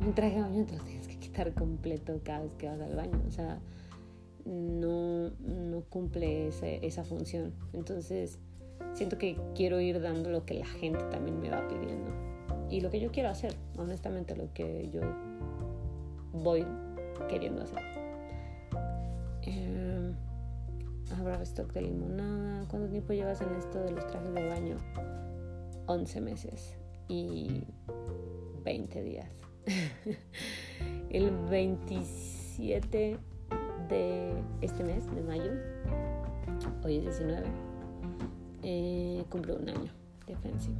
Un 0.01 0.15
traje 0.15 0.37
de 0.37 0.43
baño 0.43 0.67
te 0.67 0.77
lo 0.77 0.85
tienes 0.85 1.09
que 1.09 1.19
quitar 1.19 1.53
completo 1.55 2.21
cada 2.25 2.41
vez 2.41 2.53
que 2.55 2.69
vas 2.69 2.81
al 2.81 2.95
baño. 2.95 3.21
O 3.27 3.31
sea, 3.31 3.59
no, 4.45 5.31
no 5.41 5.83
cumple 5.89 6.49
esa 6.49 7.05
función. 7.05 7.55
Entonces, 7.73 8.39
siento 8.95 9.19
que 9.19 9.39
quiero 9.55 9.81
ir 9.81 10.01
dando 10.01 10.31
lo 10.31 10.45
que 10.45 10.55
la 10.55 10.67
gente 10.67 11.03
también 11.11 11.41
me 11.41 11.51
va 11.51 11.67
pidiendo. 11.69 12.11
Y 12.71 12.81
lo 12.81 12.91
que 12.91 13.01
yo 13.01 13.11
quiero 13.11 13.29
hacer, 13.29 13.55
honestamente, 13.77 14.37
lo 14.37 14.53
que 14.53 14.91
yo 14.91 15.01
voy 16.33 16.67
queriendo 17.29 17.63
hacer. 17.63 17.83
Eh, 19.43 20.13
habrá 21.17 21.43
stock 21.43 21.73
de 21.73 21.83
limonada. 21.83 22.67
¿Cuánto 22.69 22.89
tiempo 22.89 23.13
llevas 23.13 23.41
en 23.41 23.55
esto 23.55 23.83
de 23.83 23.93
los 23.93 24.07
trajes 24.07 24.35
de 24.35 24.49
baño? 24.49 24.77
11 25.87 26.21
meses 26.21 26.77
y 27.09 27.65
20 28.65 29.03
días. 29.03 29.46
El 31.11 31.31
27 31.51 33.19
de 33.89 34.33
este 34.61 34.85
mes, 34.85 35.05
de 35.15 35.23
mayo, 35.23 35.53
hoy 36.85 36.99
es 36.99 37.19
19, 37.19 37.47
eh, 38.63 39.25
un 39.33 39.69
año 39.69 39.91
de 40.27 40.37
fencing. 40.37 40.77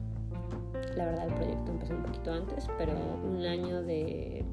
La 0.97 1.07
verdad 1.07 1.27
el 1.29 1.35
proyecto 1.35 1.73
empezó 1.73 1.95
un 1.95 2.03
poquito 2.03 2.33
antes, 2.33 2.69
pero 2.79 2.93
un 3.25 3.45
año 3.45 3.83
de 3.83 4.45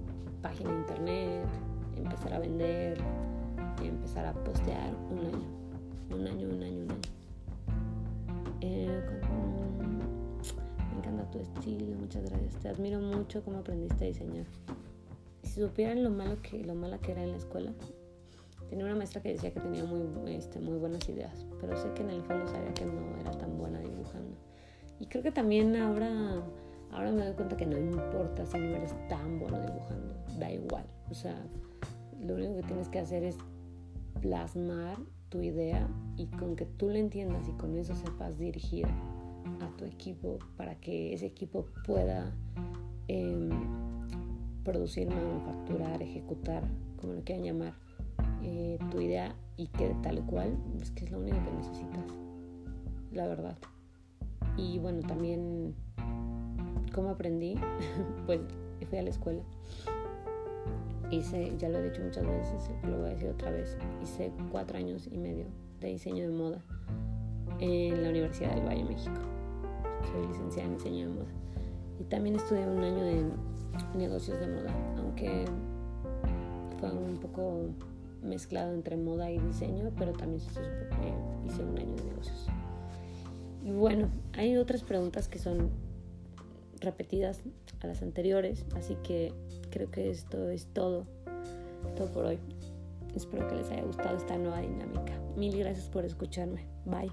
página 0.41 0.71
de 0.71 0.77
internet, 0.77 1.45
empezar 1.95 2.33
a 2.33 2.39
vender, 2.39 2.97
empezar 3.83 4.25
a 4.25 4.33
postear, 4.33 4.93
un 5.11 5.25
año, 5.25 5.45
un 6.09 6.27
año, 6.27 6.47
un 6.49 6.63
año, 6.63 6.83
un 6.85 6.91
año. 6.91 7.01
Eh, 8.61 9.01
encanta 11.03 11.29
tu 11.31 11.39
estilo, 11.39 11.97
muchas 11.97 12.23
gracias. 12.29 12.55
Te 12.61 12.69
admiro 12.69 12.99
mucho 12.99 13.43
cómo 13.43 13.59
aprendiste 13.59 14.05
a 14.05 14.07
diseñar. 14.07 14.45
Si 15.43 15.61
supieran 15.61 16.03
lo 16.03 16.09
malo 16.09 16.41
que 16.41 16.63
lo 16.63 16.75
mala 16.75 16.97
que 16.99 17.11
era 17.11 17.23
en 17.23 17.31
la 17.31 17.37
escuela, 17.37 17.73
Tenía 18.73 18.85
una 18.85 18.95
maestra 18.95 19.21
que 19.21 19.29
decía 19.29 19.53
que 19.53 19.59
tenía 19.59 19.83
muy, 19.83 20.33
este, 20.33 20.59
muy 20.59 20.79
buenas 20.79 21.07
ideas, 21.07 21.45
pero 21.61 21.77
sé 21.77 21.93
que 21.93 22.01
en 22.01 22.09
el 22.09 22.23
fondo 22.23 22.47
sabía 22.47 22.73
que 22.73 22.85
no 22.85 23.19
era 23.19 23.29
tan 23.29 23.55
buena 23.55 23.79
dibujando. 23.79 24.35
Y 24.99 25.05
creo 25.05 25.21
que 25.21 25.31
también 25.31 25.75
ahora, 25.75 26.41
ahora 26.89 27.11
me 27.11 27.23
doy 27.23 27.35
cuenta 27.35 27.55
que 27.55 27.67
no 27.67 27.77
importa 27.77 28.47
si 28.47 28.57
no 28.57 28.75
eres 28.75 28.95
tan 29.09 29.37
bueno 29.37 29.59
dibujando, 29.59 30.15
da 30.39 30.51
igual. 30.51 30.85
O 31.11 31.13
sea, 31.13 31.35
lo 32.19 32.33
único 32.33 32.55
que 32.55 32.63
tienes 32.63 32.89
que 32.89 32.97
hacer 32.97 33.23
es 33.23 33.37
plasmar 34.21 34.97
tu 35.29 35.43
idea 35.43 35.87
y 36.17 36.25
con 36.25 36.55
que 36.55 36.65
tú 36.65 36.89
la 36.89 36.97
entiendas 36.97 37.47
y 37.47 37.51
con 37.51 37.77
eso 37.77 37.93
sepas 37.95 38.39
dirigir 38.39 38.87
a 39.61 39.77
tu 39.77 39.85
equipo 39.85 40.39
para 40.57 40.75
que 40.75 41.13
ese 41.13 41.25
equipo 41.25 41.65
pueda 41.85 42.33
eh, 43.07 43.49
producir, 44.63 45.09
manufacturar, 45.09 46.01
ejecutar, 46.01 46.63
como 46.99 47.13
lo 47.13 47.23
quieran 47.23 47.43
llamar, 47.43 47.73
eh, 48.41 48.77
tu 48.91 49.01
idea 49.01 49.35
y 49.57 49.67
que 49.67 49.95
tal 50.01 50.25
cual, 50.25 50.57
es 50.81 50.91
que 50.91 51.05
es 51.05 51.11
lo 51.11 51.19
único 51.19 51.37
que 51.43 51.51
necesitas, 51.51 52.05
la 53.11 53.27
verdad. 53.27 53.57
Y 54.57 54.79
bueno, 54.79 55.01
también, 55.01 55.75
¿cómo 56.93 57.09
aprendí? 57.09 57.55
pues 58.25 58.39
fui 58.89 58.97
a 58.97 59.03
la 59.03 59.09
escuela. 59.09 59.41
Hice, 61.11 61.55
ya 61.57 61.69
lo 61.69 61.79
he 61.79 61.89
dicho 61.89 62.01
muchas 62.01 62.25
veces, 62.25 62.71
lo 62.83 62.97
voy 62.97 63.07
a 63.07 63.13
decir 63.13 63.29
otra 63.29 63.51
vez, 63.51 63.77
hice 64.01 64.31
cuatro 64.51 64.77
años 64.77 65.07
y 65.11 65.17
medio 65.17 65.45
de 65.79 65.89
diseño 65.89 66.23
de 66.23 66.35
moda 66.35 66.63
en 67.59 68.01
la 68.01 68.09
Universidad 68.09 68.55
del 68.55 68.65
Valle, 68.65 68.83
México. 68.83 69.32
Soy 70.11 70.27
licenciada 70.27 70.69
en 70.69 70.77
diseño 70.77 71.07
de 71.07 71.13
moda. 71.13 71.31
Y 71.99 72.03
también 72.05 72.35
estudié 72.35 72.67
un 72.67 72.83
año 72.83 73.03
de 73.03 73.23
negocios 73.95 74.39
de 74.39 74.47
moda, 74.47 74.73
aunque 74.97 75.45
fue 76.79 76.91
un 76.91 77.17
poco 77.17 77.69
mezclado 78.21 78.73
entre 78.73 78.97
moda 78.97 79.29
y 79.31 79.39
diseño, 79.39 79.91
pero 79.97 80.13
también 80.13 80.41
hice 80.41 81.63
un 81.63 81.77
año 81.77 81.95
de 81.95 82.03
negocios. 82.03 82.47
Y 83.63 83.71
bueno, 83.71 84.09
hay 84.33 84.57
otras 84.57 84.83
preguntas 84.83 85.27
que 85.27 85.39
son 85.39 85.69
repetidas 86.79 87.41
a 87.81 87.87
las 87.87 88.01
anteriores, 88.01 88.65
así 88.75 88.95
que 89.03 89.33
creo 89.69 89.89
que 89.89 90.09
esto 90.09 90.49
es 90.49 90.67
todo, 90.67 91.05
todo 91.95 92.11
por 92.11 92.25
hoy. 92.25 92.39
Espero 93.15 93.47
que 93.47 93.55
les 93.55 93.69
haya 93.69 93.83
gustado 93.83 94.17
esta 94.17 94.37
nueva 94.37 94.59
dinámica. 94.59 95.13
Mil 95.37 95.57
gracias 95.57 95.87
por 95.89 96.03
escucharme. 96.03 96.65
Bye. 96.85 97.11